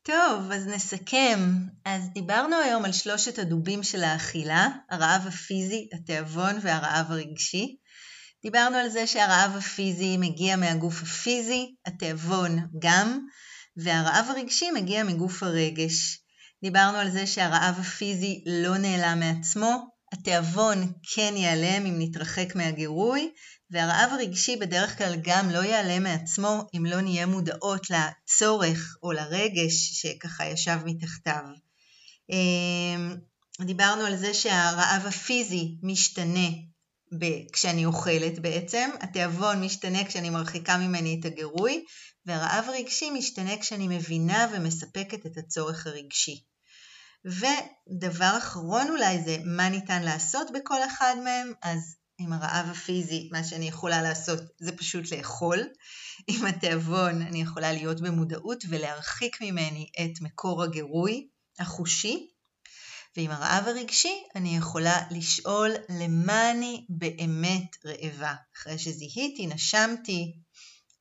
טוב, 0.03 0.53
אז 0.53 0.67
נסכם. 0.67 1.39
אז 1.85 2.09
דיברנו 2.15 2.57
היום 2.57 2.85
על 2.85 2.93
שלושת 2.93 3.39
הדובים 3.39 3.83
של 3.83 4.05
האכילה, 4.05 4.69
הרעב 4.91 5.27
הפיזי, 5.27 5.89
התיאבון 5.93 6.59
והרעב 6.63 7.11
הרגשי. 7.13 7.77
דיברנו 8.43 8.77
על 8.77 8.89
זה 8.89 9.07
שהרעב 9.07 9.57
הפיזי 9.57 10.17
מגיע 10.17 10.57
מהגוף 10.57 11.03
הפיזי, 11.03 11.75
התיאבון 11.87 12.59
גם, 12.79 13.27
והרעב 13.77 14.27
הרגשי 14.29 14.71
מגיע 14.71 15.05
מגוף 15.05 15.43
הרגש. 15.43 16.19
דיברנו 16.63 16.99
על 16.99 17.11
זה 17.11 17.27
שהרעב 17.27 17.81
הפיזי 17.81 18.45
לא 18.47 18.79
נעלם 18.79 19.21
מעצמו, 19.21 19.89
התיאבון 20.13 20.93
כן 21.15 21.35
ייעלם 21.37 21.87
אם 21.87 21.95
נתרחק 21.99 22.55
מהגירוי, 22.55 23.33
והרעב 23.71 24.11
הרגשי 24.13 24.57
בדרך 24.57 24.99
כלל 24.99 25.17
גם 25.23 25.51
לא 25.51 25.59
ייעלם 25.59 26.03
מעצמו 26.03 26.69
אם 26.77 26.87
לא 26.87 27.01
נהיה 27.01 27.27
מודעות 27.27 27.87
לצורך 27.91 28.97
או 29.03 29.13
לרגש 29.13 29.73
שככה 29.93 30.47
ישב 30.47 30.79
מתחתיו. 30.85 31.45
אמ, 32.31 33.17
דיברנו 33.61 34.03
על 34.05 34.17
זה 34.17 34.35
שהרעב 34.35 35.07
הפיזי 35.07 35.77
משתנה 35.83 36.49
כשאני 37.53 37.87
אוכלת 37.87 38.39
בעצם, 38.39 38.91
התיאבון 39.01 39.65
משתנה 39.65 40.05
כשאני 40.05 40.31
מרחיקה 40.31 40.77
ממני 40.77 41.17
את 41.21 41.25
הגירוי, 41.25 41.85
והרעב 42.27 42.65
הרגשי 42.69 43.11
משתנה 43.11 43.57
כשאני 43.57 43.89
מבינה 43.89 44.47
ומספקת 44.53 45.27
את 45.27 45.39
הצורך 45.39 45.87
הרגשי. 45.87 46.45
ודבר 47.25 48.39
אחרון 48.39 48.91
אולי 48.91 49.23
זה 49.25 49.37
מה 49.45 49.69
ניתן 49.69 50.03
לעשות 50.03 50.47
בכל 50.55 50.85
אחד 50.85 51.15
מהם, 51.25 51.53
אז 51.63 51.97
עם 52.21 52.33
הרעב 52.33 52.67
הפיזי, 52.71 53.29
מה 53.33 53.45
שאני 53.45 53.69
יכולה 53.69 54.03
לעשות 54.03 54.41
זה 54.59 54.77
פשוט 54.77 55.13
לאכול. 55.13 55.59
עם 56.27 56.47
התיאבון 56.47 57.23
אני 57.23 57.43
יכולה 57.43 57.73
להיות 57.73 58.01
במודעות 58.01 58.65
ולהרחיק 58.69 59.41
ממני 59.41 59.91
את 60.01 60.21
מקור 60.21 60.63
הגירוי 60.63 61.29
החושי. 61.59 62.27
ועם 63.17 63.31
הרעב 63.31 63.69
הרגשי 63.69 64.23
אני 64.37 64.57
יכולה 64.57 65.03
לשאול 65.11 65.71
למה 65.89 66.51
אני 66.51 66.87
באמת 66.89 67.77
רעבה. 67.87 68.35
אחרי 68.57 68.79
שזיהיתי, 68.79 69.47
נשמתי, 69.47 70.33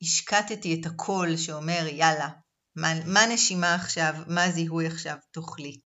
השקטתי 0.01 0.81
את 0.81 0.85
הקול 0.85 1.37
שאומר 1.37 1.85
יאללה, 1.91 2.29
מה, 2.75 3.05
מה 3.05 3.25
נשימה 3.25 3.75
עכשיו, 3.75 4.13
מה 4.27 4.51
זיהוי 4.51 4.87
עכשיו, 4.87 5.15
תאכלי. 5.31 5.79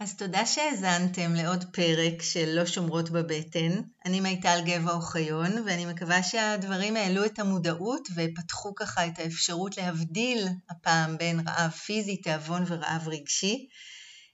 אז 0.00 0.16
תודה 0.16 0.46
שהאזנתם 0.46 1.34
לעוד 1.34 1.64
פרק 1.72 2.22
של 2.22 2.48
לא 2.48 2.66
שומרות 2.66 3.10
בבטן. 3.10 3.82
אני 4.06 4.20
מיטל 4.20 4.60
גבע 4.66 4.92
אוחיון, 4.92 5.62
ואני 5.66 5.86
מקווה 5.86 6.22
שהדברים 6.22 6.96
העלו 6.96 7.24
את 7.24 7.38
המודעות 7.38 8.08
ופתחו 8.14 8.74
ככה 8.74 9.06
את 9.06 9.18
האפשרות 9.18 9.76
להבדיל 9.76 10.48
הפעם 10.70 11.18
בין 11.18 11.40
רעב 11.48 11.70
פיזי, 11.70 12.16
תיאבון 12.16 12.62
ורעב 12.66 13.08
רגשי. 13.08 13.68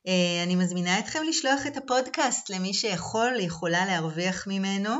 אה, 0.06 0.42
אני 0.42 0.54
מזמינה 0.54 0.98
אתכם 0.98 1.20
לשלוח 1.28 1.66
את 1.66 1.76
הפודקאסט 1.76 2.50
למי 2.50 2.74
שיכול, 2.74 3.32
יכולה 3.40 3.86
להרוויח 3.86 4.46
ממנו, 4.46 4.90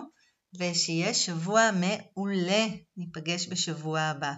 ושיהיה 0.58 1.14
שבוע 1.14 1.70
מעולה. 1.70 2.66
ניפגש 2.96 3.48
בשבוע 3.48 4.00
הבא. 4.00 4.32